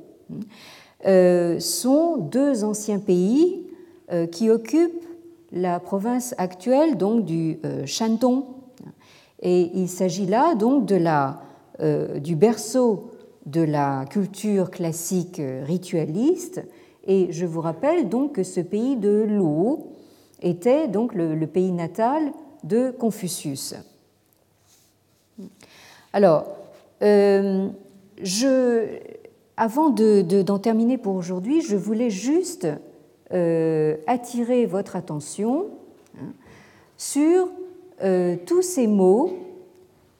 [1.06, 3.66] euh, sont deux anciens pays
[4.12, 5.06] euh, qui occupent
[5.52, 8.44] la province actuelle donc du Shandong.
[9.42, 11.42] Et il s'agit là donc de la,
[12.22, 13.10] du berceau
[13.46, 16.62] de la culture classique ritualiste.
[17.06, 19.91] Et je vous rappelle donc que ce pays de l'eau
[20.42, 22.32] était donc le, pays natal
[22.64, 23.76] de Confucius.
[26.14, 26.46] Alors,
[27.02, 27.70] euh,
[29.58, 32.68] avant d'en terminer pour aujourd'hui, je voulais juste
[33.32, 35.68] euh, attirer votre attention
[36.18, 36.34] hein,
[36.98, 37.48] sur
[38.04, 39.32] euh, tous ces mots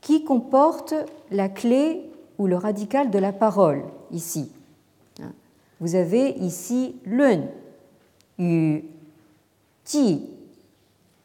[0.02, 0.96] qui comportent
[1.30, 2.02] la clé
[2.38, 4.52] ou le radical de la parole ici.
[5.80, 7.42] Vous avez ici lun,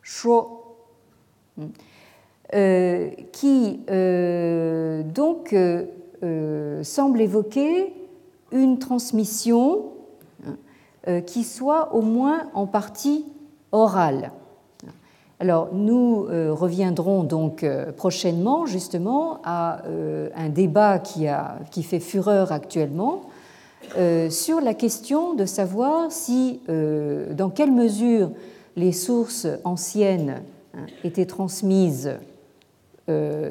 [0.02, 0.56] shuo,
[2.54, 7.92] euh, qui euh, donc euh, semble évoquer
[8.52, 9.86] une transmission
[11.24, 13.24] qui soit au moins en partie
[13.70, 14.32] orale.
[15.38, 17.64] Alors nous reviendrons donc
[17.96, 19.82] prochainement justement à
[20.34, 23.22] un débat qui, a, qui fait fureur actuellement
[24.30, 28.30] sur la question de savoir si, dans quelle mesure
[28.76, 30.42] les sources anciennes
[30.74, 32.12] hein, étaient transmises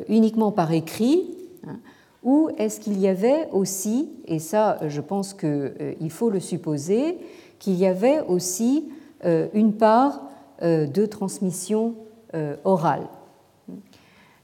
[0.09, 1.29] uniquement par écrit,
[1.65, 1.77] hein,
[2.23, 7.17] ou est-ce qu'il y avait aussi, et ça je pense qu'il faut le supposer,
[7.57, 8.89] qu'il y avait aussi
[9.23, 10.25] une part
[10.61, 11.95] euh, de transmission
[12.33, 13.07] euh, orale.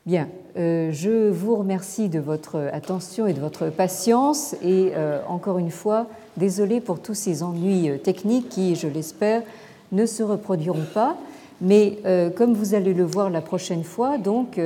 [0.06, 0.28] Bien,
[0.58, 4.92] euh, je vous remercie de votre attention et de votre patience et
[5.30, 9.44] encore une fois, désolé pour tous ces ennuis techniques qui, je l'espère,
[9.92, 11.18] ne se reproduiront pas.
[11.62, 11.98] Mais
[12.36, 14.60] comme vous allez le voir la prochaine fois, donc